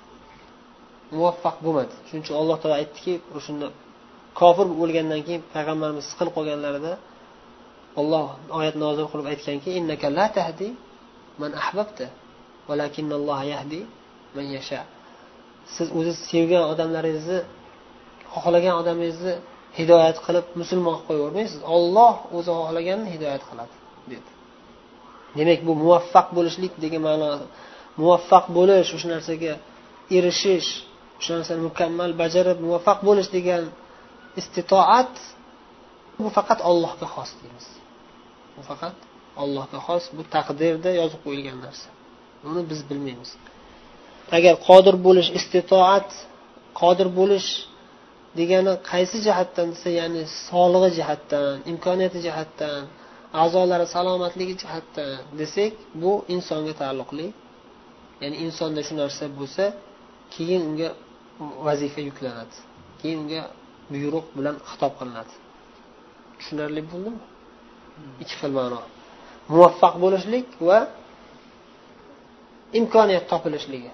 Muvaffaq 1.16 1.56
bo'lmadi. 1.64 1.94
Shuning 2.06 2.22
uchun 2.24 2.36
alloh 2.40 2.56
taolo 2.62 2.76
aytdiki 2.80 3.12
o'shanda 3.38 3.66
kofir 4.40 4.66
o'lgandan 4.82 5.20
keyin 5.26 5.42
payg'ambarimiz 5.54 6.04
siqilib 6.10 6.32
qolganlarida 6.38 6.92
olloh 8.00 8.26
oyat 8.58 8.76
nozil 8.84 9.06
qilib 9.12 9.26
aytganki 9.32 9.70
innaka 9.80 10.06
la 10.18 10.26
tahdi 10.36 10.68
man 11.40 11.52
ahbabta 11.62 12.06
yahdi 13.52 13.80
man 14.36 14.46
yasha. 14.56 14.80
Siz 15.76 15.88
o'zi 15.98 16.12
sevgan 16.30 16.64
odamlaringizni 16.72 17.38
xohlagan 18.34 18.74
odamingizni 18.80 19.34
hidoyat 19.78 20.18
qilib 20.26 20.46
musulmon 20.60 20.94
qilib 20.96 21.06
qo'yavermaysiz. 21.08 21.60
Olloh 21.76 22.14
o'zi 22.36 22.50
xohlaganini 22.60 23.10
hidoyat 23.14 23.42
qiladi 23.50 23.74
dedi. 24.12 24.30
Demak 25.38 25.60
bu 25.68 25.72
muvaffaq 25.82 26.26
bo'lishlik 26.36 26.72
degan 26.84 27.02
ma'no 27.08 27.28
muvaffaq 28.00 28.44
bo'lish 28.58 28.90
o'sha 28.96 29.08
narsaga 29.14 29.52
erishish 30.16 30.70
o'sha 31.18 31.32
narsani 31.38 31.60
mukammal 31.68 32.10
bajarib 32.22 32.58
muvaffaq 32.66 32.98
bo'lish 33.08 33.28
degan 33.36 33.62
istitoat 34.40 35.12
bu 36.22 36.28
faqat 36.36 36.60
ollohga 36.70 37.06
xos 37.14 37.30
deymiz. 37.40 37.66
Bu 38.56 38.62
faqat 38.70 38.96
ollohga 39.42 39.78
xos 39.86 40.04
bu 40.16 40.22
taqdirda 40.34 40.90
yozib 41.00 41.20
qo'yilgan 41.26 41.58
narsa. 41.66 41.88
Buni 42.44 42.62
biz 42.70 42.80
bilmaymiz. 42.90 43.30
Agar 44.36 44.54
qodir 44.68 44.96
bo'lish 45.06 45.28
istitoat 45.38 46.08
qodir 46.80 47.08
bo'lish 47.18 47.48
degani 48.38 48.72
qaysi 48.90 49.16
jihatdan 49.26 49.66
desa 49.74 49.88
ya'ni 50.00 50.22
sog'lig'i 50.48 50.90
jihatdan 50.98 51.54
imkoniyati 51.72 52.18
jihatdan 52.26 52.80
a'zolari 53.42 53.86
salomatligi 53.94 54.54
jihatdan 54.62 55.12
desak 55.40 55.72
bu 56.02 56.12
insonga 56.34 56.72
taalluqli. 56.80 57.26
Ya'ni 58.22 58.36
insonda 58.46 58.80
shu 58.88 58.94
narsa 59.02 59.24
bo'lsa 59.38 59.64
keyin 60.34 60.60
unga 60.68 60.88
vazifa 61.66 62.00
yuklanadi. 62.08 62.56
Keyin 63.00 63.18
unga 63.22 63.42
buyruq 63.92 64.26
bilan 64.38 64.56
xitob 64.70 64.92
qilinadi. 64.98 65.34
Tushunarli 66.38 66.82
bo'ldimi? 66.90 67.20
Ikki 68.22 68.34
xil 68.40 68.52
ma'no. 68.58 68.80
Muvaffaq 69.52 69.94
bo'lishlik 70.04 70.46
va 70.68 70.78
imkoniyat 72.80 73.24
topilishligi. 73.32 73.90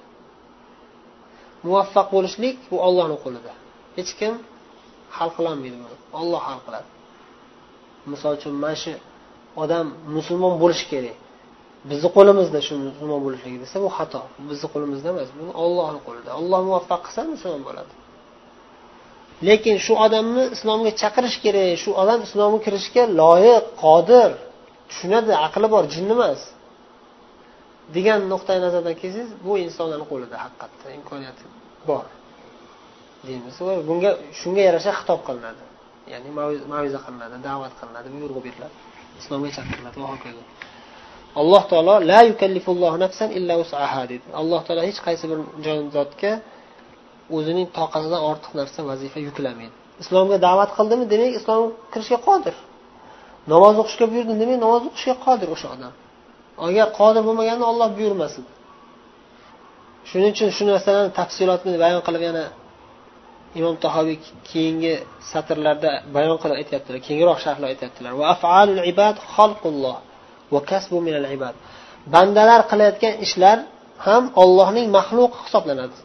Muvaffaq 1.66 2.06
bo'lishlik 2.14 2.56
bu 2.70 2.76
ollohni 2.86 3.16
qo'lida. 3.24 3.52
Hech 3.98 4.12
kim 4.20 4.34
hal 5.16 5.30
qilolmaydi 5.36 5.76
buni. 5.82 5.96
Olloh 6.20 6.42
hal 6.48 6.60
qiladi. 6.66 6.88
Misol 8.12 8.32
uchun 8.38 8.54
mana 8.62 8.76
shu 8.82 8.92
odam 9.62 9.86
musulmon 10.16 10.54
bo'lishi 10.62 10.86
kerak. 10.92 11.16
Bizni 11.90 12.08
qo'limizda 12.16 12.58
shu 12.66 12.74
musulmon 12.88 13.20
bo'lishligi 13.26 13.58
desa 13.64 13.76
bu 13.84 13.88
xato. 13.96 14.22
Bizni 14.50 14.66
qo'limizda 14.72 15.08
emas 15.14 15.28
bu 15.38 15.44
ollohni 15.64 16.00
qo'lida. 16.06 16.30
Olloh 16.40 16.60
muvaffaq 16.68 17.00
qilsa 17.06 17.20
musulmon 17.34 17.62
bo'ladi. 17.68 17.92
Lekin 19.48 19.76
shu 19.84 19.92
odamni 20.06 20.44
islomga 20.56 20.90
chaqirish 21.00 21.36
kerak. 21.44 21.70
Shu 21.82 21.90
odam 22.02 22.20
islomga 22.26 22.58
kirishga 22.66 23.02
loyiq 23.20 23.64
qodir. 23.84 24.30
Tushunadi 24.90 25.32
aqli 25.46 25.66
bor 25.74 25.84
jinni 25.94 26.14
emas. 26.18 26.40
Degan 27.96 28.20
nuqtai 28.32 28.58
nazardan 28.66 28.94
kelsangiz 29.00 29.30
bu 29.46 29.52
insonlarni 29.66 30.06
qo'lida 30.12 30.36
haqiqatda 30.44 30.86
imkoniyati 30.98 31.44
bor. 31.88 32.04
Deymiz 33.26 33.56
va 33.66 33.72
bunga 33.88 34.10
shunga 34.40 34.62
yarasha 34.68 34.92
xitob 34.98 35.20
qilinadi. 35.28 35.62
Ya'ni 36.12 36.30
maviza 36.74 36.98
qilinadi 37.06 37.36
da'vat 37.48 37.72
qilinadi 37.80 38.08
buyruq 38.14 38.38
beriladi 38.46 38.76
islomga 39.20 39.50
chaqiriladi 39.56 39.96
va 40.02 40.08
hokazo 40.14 40.42
alloh 41.40 41.62
taolo 41.70 41.94
la 42.10 42.20
yukallifullohu 42.30 42.96
nafsan 43.04 43.28
illa 43.38 43.54
usaha 43.64 44.02
dedi. 44.12 44.26
Alloh 44.40 44.60
taolo 44.66 44.82
hech 44.88 45.00
qaysi 45.06 45.24
bir 45.30 45.38
jonzotga 45.66 46.32
o'zining 47.36 47.68
toqatidan 47.78 48.20
ortiq 48.30 48.52
narsa 48.60 48.80
vazifa 48.90 49.18
yuklamaydi. 49.28 49.74
Islomga 50.02 50.36
da'vat 50.46 50.70
qildimi 50.78 51.04
demak 51.12 51.32
islomga 51.40 51.68
kirishga 51.92 52.18
qodir. 52.28 52.54
Namoz 53.52 53.74
o'qishga 53.82 54.06
buyurdi 54.12 54.34
demak 54.42 54.58
namoz 54.64 54.82
o'qishga 54.88 55.14
qodir 55.26 55.48
o'sha 55.54 55.68
odam. 55.74 55.92
Agar 56.66 56.86
qodir 56.98 57.22
bo'lmaganda 57.28 57.64
olloh 57.72 57.88
buyurmasin. 57.98 58.44
Shuning 60.08 60.32
uchun 60.36 60.50
shu 60.56 60.62
narsalarni 60.70 61.12
tafsilotini 61.20 61.76
bayon 61.84 62.02
qilib 62.06 62.22
yana 62.28 62.44
imom 63.58 63.76
tahoviy 63.84 64.18
keyingi 64.50 64.94
satrlarda 65.32 65.90
bayon 66.16 66.36
qilib 66.42 66.56
aytyaptilar 66.60 66.98
kengroq 67.08 67.38
sharhlab 67.44 67.68
aytyaptilar. 67.72 68.12
Va 68.20 68.26
afalul 68.34 68.82
ibad 68.92 69.16
xalqulloh 69.34 69.96
va 70.54 70.60
kasbu 70.70 70.96
minal 71.08 71.26
ibad. 71.36 71.54
Bandalar 72.14 72.60
qilayotgan 72.70 73.14
ishlar 73.26 73.58
ham 74.06 74.24
ollohning 74.42 74.86
maxluqi 74.96 75.36
hisoblanadi. 75.44 75.98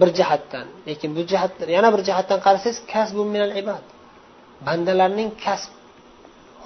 Bir 0.00 0.08
jihatdan 0.18 0.66
lekin 0.88 1.10
bu 1.16 1.22
jihat 1.30 1.52
yana 1.76 1.88
bir 1.94 2.02
jihatdan 2.08 2.38
qarasangiz 2.46 2.78
kasbu 2.92 3.22
minal 3.34 3.52
ibad. 3.62 3.84
Bandalarning 4.66 5.30
kasb 5.44 5.70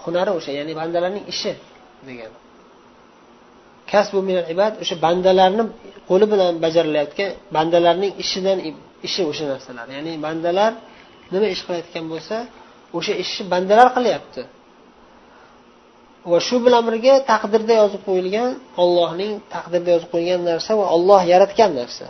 hunari 0.03 0.31
o'sha 0.39 0.51
ya'ni 0.59 0.73
bandalarning 0.81 1.25
ishi. 1.35 1.53
Degani 2.07 2.39
kasbu 3.93 4.19
minal 4.29 4.47
ibad 4.55 4.73
o'sha 4.83 4.97
bandalarni 5.07 5.65
qo'li 6.09 6.27
bilan 6.33 6.53
bajarilayotgan 6.65 7.31
bandalarning 7.57 8.13
ishidan 8.23 8.59
ishi 9.09 9.23
o'sha 9.31 9.45
narsalar. 9.53 9.87
Ya'ni 9.97 10.13
bandalar 10.27 10.73
nima 11.33 11.47
ish 11.55 11.63
qilayotgan 11.67 12.05
bo'lsa 12.13 12.37
o'sha 12.99 13.13
ishni 13.23 13.45
bandalar 13.53 13.89
qilyapti. 13.97 14.43
Va 16.31 16.39
shu 16.49 16.57
bilan 16.67 16.83
birga 16.89 17.15
taqdirda 17.33 17.75
yozib 17.83 18.03
qo'yilgan 18.09 18.51
ollohning 18.83 19.33
taqdirda 19.55 19.91
yozib 19.95 20.11
qo'ygan 20.15 20.41
narsa 20.51 20.71
va 20.81 20.87
olloh 20.97 21.21
yaratgan 21.33 21.71
narsa. 21.81 22.07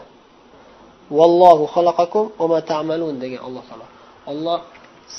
Vallohu 1.18 1.64
xalaqakum 1.74 2.24
va 2.52 2.58
ta'malun 2.70 3.14
degan 3.22 3.40
alloh 3.46 3.62
taolo. 3.68 3.86
Olloh 4.32 4.58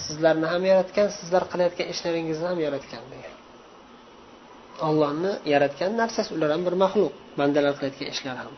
sizlarni 0.01 0.47
ham 0.53 0.63
yaratgan 0.71 1.07
sizlar 1.17 1.43
qilayotgan 1.51 1.87
ishlaringizni 1.93 2.45
ham 2.51 2.59
yaratgan 2.67 3.03
degan. 3.13 3.33
Ollohni 4.87 5.31
yaratgan 5.53 5.91
narsasi 6.01 6.29
ular 6.35 6.49
ham 6.55 6.61
bir 6.67 6.75
maxluq 6.83 7.13
bandalar 7.39 7.73
qilayotgan 7.77 8.07
ishlar 8.15 8.37
ham. 8.43 8.53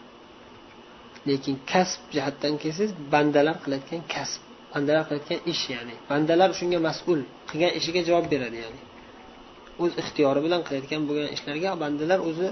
Lekin 1.30 1.56
kasb 1.72 2.02
jihatdan 2.16 2.54
kelsangiz 2.62 2.92
bandalar 3.14 3.56
qilayotgan 3.64 4.02
kasb 4.14 4.42
bandalar 4.74 5.04
qilayotgan 5.08 5.40
ish 5.54 5.64
ya'ni 5.74 5.96
bandalar 6.12 6.50
shunga 6.60 6.80
mas'ul 6.88 7.20
qilgan 7.50 7.72
ishiga 7.80 8.02
javob 8.10 8.26
beradi 8.34 8.58
ya'ni. 8.64 8.82
O'z 9.84 9.92
ixtiyori 10.02 10.40
bilan 10.46 10.62
qilayotgan 10.68 11.02
bo'lgan 11.08 11.30
ishlarga 11.36 11.70
bandalar 11.84 12.20
o'zi 12.30 12.48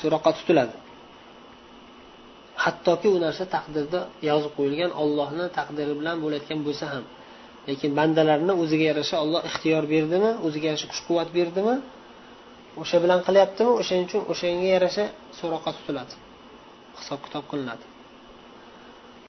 so'roqqa 0.00 0.30
tutiladi. 0.38 0.74
Hattoki 2.64 3.08
u 3.14 3.18
narsa 3.24 3.44
taqdirda 3.56 4.00
yozib 4.28 4.52
qo'yilgan 4.58 4.90
ollohni 5.02 5.46
taqdiri 5.58 5.92
bilan 6.00 6.16
bo'layotgan 6.24 6.60
bo'lsa 6.66 6.86
ham. 6.92 7.04
Lekin 7.68 7.90
bandalarni 7.98 8.52
o'ziga 8.62 8.84
yarasha 8.90 9.16
olloh 9.24 9.42
ixtiyor 9.50 9.84
berdimi 9.94 10.30
o'ziga 10.46 10.66
yarasha 10.70 10.88
kuch 10.92 11.02
quvvat 11.08 11.28
berdimi 11.38 11.74
o'sha 12.82 12.98
bilan 13.04 13.20
qilyaptimi 13.26 13.72
o'shaning 13.80 14.06
uchun 14.08 14.22
o'shanga 14.32 14.66
yarasha 14.74 15.04
so'roqqa 15.38 15.70
tutiladi. 15.78 16.14
Hisob 16.98 17.20
kitob 17.26 17.44
qilinadi. 17.52 17.84